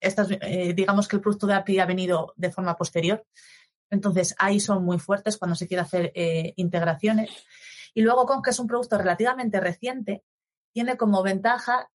Eh, 0.00 0.74
digamos 0.74 1.08
que 1.08 1.16
el 1.16 1.22
producto 1.22 1.46
de 1.46 1.54
API 1.54 1.78
ha 1.78 1.86
venido 1.86 2.34
de 2.36 2.50
forma 2.50 2.76
posterior. 2.76 3.24
Entonces, 3.88 4.34
ahí 4.38 4.60
son 4.60 4.84
muy 4.84 4.98
fuertes 4.98 5.38
cuando 5.38 5.54
se 5.54 5.68
quiere 5.68 5.82
hacer 5.82 6.12
integraciones. 6.56 7.30
Y 7.94 8.02
luego, 8.02 8.26
con 8.26 8.42
que 8.42 8.50
es 8.50 8.58
un 8.58 8.66
producto 8.66 8.98
relativamente 8.98 9.60
reciente, 9.60 10.24
tiene 10.72 10.96
como 10.96 11.22
ventaja 11.22 11.88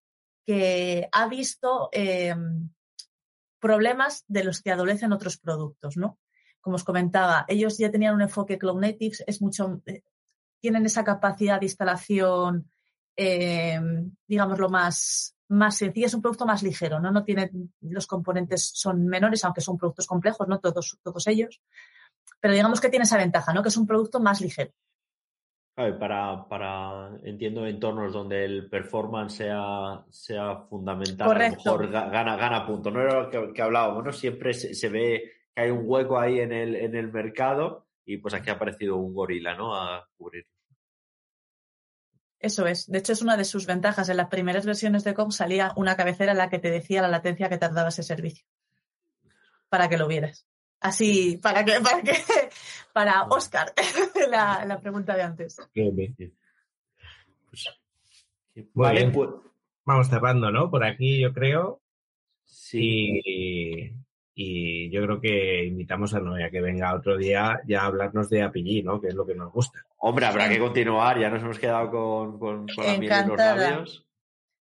que 0.46 1.08
ha 1.12 1.28
visto 1.28 1.88
eh, 1.92 2.34
problemas 3.58 4.24
de 4.26 4.44
los 4.44 4.62
que 4.62 4.72
adolecen 4.72 5.12
otros 5.12 5.36
productos, 5.36 5.96
¿no? 5.96 6.18
Como 6.60 6.76
os 6.76 6.84
comentaba, 6.84 7.44
ellos 7.48 7.78
ya 7.78 7.90
tenían 7.90 8.14
un 8.14 8.22
enfoque 8.22 8.58
Cloud 8.58 8.80
Natives, 8.80 9.22
es 9.26 9.40
mucho, 9.40 9.82
eh, 9.86 10.02
tienen 10.60 10.84
esa 10.86 11.04
capacidad 11.04 11.60
de 11.60 11.66
instalación, 11.66 12.70
eh, 13.16 13.80
digamos, 14.26 14.58
lo 14.58 14.68
más, 14.68 15.36
más 15.48 15.76
sencilla, 15.76 16.06
es 16.06 16.14
un 16.14 16.22
producto 16.22 16.46
más 16.46 16.62
ligero, 16.62 17.00
¿no? 17.00 17.10
No 17.10 17.24
tienen, 17.24 17.72
los 17.80 18.06
componentes 18.06 18.70
son 18.74 19.06
menores, 19.06 19.44
aunque 19.44 19.60
son 19.60 19.78
productos 19.78 20.06
complejos, 20.06 20.48
¿no? 20.48 20.58
Todos, 20.60 20.98
todos 21.02 21.26
ellos. 21.26 21.60
Pero 22.40 22.54
digamos 22.54 22.80
que 22.80 22.88
tiene 22.88 23.04
esa 23.04 23.18
ventaja, 23.18 23.52
¿no? 23.52 23.62
Que 23.62 23.68
es 23.68 23.76
un 23.76 23.86
producto 23.86 24.20
más 24.20 24.40
ligero. 24.40 24.72
Para, 25.74 26.46
para, 26.48 27.10
entiendo, 27.24 27.66
entornos 27.66 28.12
donde 28.12 28.44
el 28.44 28.68
performance 28.68 29.34
sea, 29.34 30.04
sea 30.10 30.56
fundamental, 30.68 31.26
Correcto. 31.26 31.70
a 31.70 31.72
lo 31.72 31.78
mejor 31.78 32.10
gana, 32.10 32.36
gana 32.36 32.66
punto. 32.66 32.90
No 32.90 33.00
era 33.00 33.22
lo 33.22 33.30
que, 33.30 33.52
que 33.54 33.62
hablábamos, 33.62 34.04
¿no? 34.04 34.12
Siempre 34.12 34.52
se, 34.52 34.74
se, 34.74 34.88
ve 34.88 35.32
que 35.54 35.62
hay 35.62 35.70
un 35.70 35.82
hueco 35.84 36.18
ahí 36.18 36.40
en 36.40 36.52
el, 36.52 36.76
en 36.76 36.94
el 36.94 37.10
mercado 37.10 37.86
y 38.04 38.18
pues 38.18 38.34
aquí 38.34 38.50
ha 38.50 38.54
aparecido 38.54 38.96
un 38.96 39.14
gorila, 39.14 39.54
¿no? 39.54 39.74
A 39.74 40.06
cubrir. 40.16 40.46
Eso 42.38 42.66
es. 42.66 42.90
De 42.90 42.98
hecho, 42.98 43.12
es 43.12 43.22
una 43.22 43.36
de 43.36 43.44
sus 43.44 43.66
ventajas. 43.66 44.08
En 44.08 44.16
las 44.16 44.28
primeras 44.28 44.64
versiones 44.64 45.04
de 45.04 45.14
COM 45.14 45.30
salía 45.30 45.72
una 45.76 45.96
cabecera 45.96 46.32
en 46.32 46.38
la 46.38 46.48
que 46.48 46.58
te 46.58 46.70
decía 46.70 47.02
la 47.02 47.08
latencia 47.08 47.48
que 47.48 47.58
tardaba 47.58 47.90
ese 47.90 48.02
servicio. 48.02 48.46
Para 49.68 49.88
que 49.88 49.98
lo 49.98 50.08
vieras. 50.08 50.46
Así, 50.80 51.36
para 51.36 51.62
que, 51.64 51.78
para 51.80 52.00
que, 52.02 52.14
para 52.94 53.24
Oscar, 53.24 53.74
la, 54.30 54.64
la 54.64 54.80
pregunta 54.80 55.14
de 55.14 55.22
antes. 55.22 55.58
Bien, 55.74 55.94
bien. 55.94 56.14
Pues, 57.50 57.68
Muy 58.54 58.66
vale, 58.74 59.00
bien. 59.00 59.12
pues, 59.12 59.28
Vamos 59.84 60.08
cerrando, 60.08 60.50
¿no? 60.50 60.70
Por 60.70 60.84
aquí, 60.84 61.20
yo 61.20 61.32
creo. 61.32 61.80
sí. 62.44 63.20
Y, 63.24 63.92
y 64.42 64.90
yo 64.90 65.02
creo 65.02 65.20
que 65.20 65.64
invitamos 65.64 66.14
a 66.14 66.20
Noé 66.20 66.44
a 66.44 66.50
que 66.50 66.60
venga 66.62 66.94
otro 66.94 67.18
día 67.18 67.60
ya 67.66 67.82
a 67.82 67.86
hablarnos 67.86 68.30
de 68.30 68.42
APG, 68.42 68.84
¿no? 68.84 69.00
Que 69.00 69.08
es 69.08 69.14
lo 69.14 69.26
que 69.26 69.34
nos 69.34 69.52
gusta. 69.52 69.84
Hombre, 69.98 70.24
habrá 70.24 70.48
que 70.48 70.58
continuar, 70.58 71.18
ya 71.18 71.28
nos 71.28 71.42
hemos 71.42 71.58
quedado 71.58 71.90
con, 71.90 72.38
con, 72.38 72.66
con 72.68 72.86
la 72.86 72.96
miel 72.96 73.12
en 73.12 73.28
los 73.28 73.36
labios. 73.36 74.06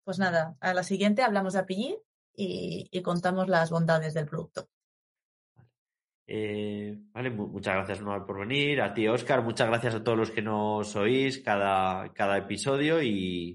Pues 0.05 0.19
nada, 0.19 0.57
a 0.61 0.75
la 0.75 0.83
siguiente 0.83 1.23
hablamos 1.23 1.55
de 1.55 1.65
y, 2.35 2.89
y 2.91 3.03
contamos 3.03 3.49
las 3.49 3.71
bondades 3.71 4.15
del 4.15 4.27
producto. 4.27 4.69
Eh, 6.27 6.97
vale, 7.13 7.31
mu- 7.31 7.49
muchas 7.49 7.75
gracias 7.75 8.01
Noel 8.01 8.23
por 8.25 8.39
venir, 8.41 8.81
a 8.81 8.95
ti 8.95 9.07
Oscar, 9.09 9.43
muchas 9.43 9.69
gracias 9.69 9.95
a 9.97 10.05
todos 10.05 10.17
los 10.17 10.31
que 10.31 10.41
nos 10.41 10.95
oís 10.97 11.41
cada, 11.41 12.13
cada 12.13 12.39
episodio 12.39 13.03
y, 13.03 13.53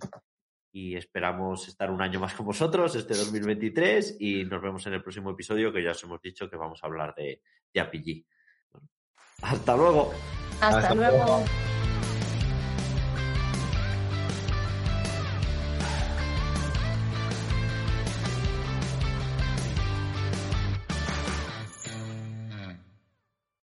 y 0.74 0.96
esperamos 0.96 1.68
estar 1.68 1.90
un 1.90 2.02
año 2.02 2.20
más 2.20 2.34
con 2.34 2.46
vosotros 2.46 2.94
este 2.96 3.16
2023 3.16 4.18
y 4.20 4.44
nos 4.44 4.62
vemos 4.62 4.86
en 4.86 4.94
el 4.94 5.02
próximo 5.02 5.32
episodio 5.32 5.72
que 5.72 5.82
ya 5.84 5.92
os 5.92 6.04
hemos 6.04 6.22
dicho 6.22 6.50
que 6.50 6.58
vamos 6.58 6.84
a 6.84 6.88
hablar 6.88 7.16
de, 7.16 7.42
de 7.74 7.80
APG. 7.80 8.26
Bueno, 8.72 8.88
hasta 9.42 9.76
luego. 9.76 10.12
Hasta, 10.62 10.78
Hasta 10.80 10.94
luego. 10.96 11.18
luego. 11.18 11.46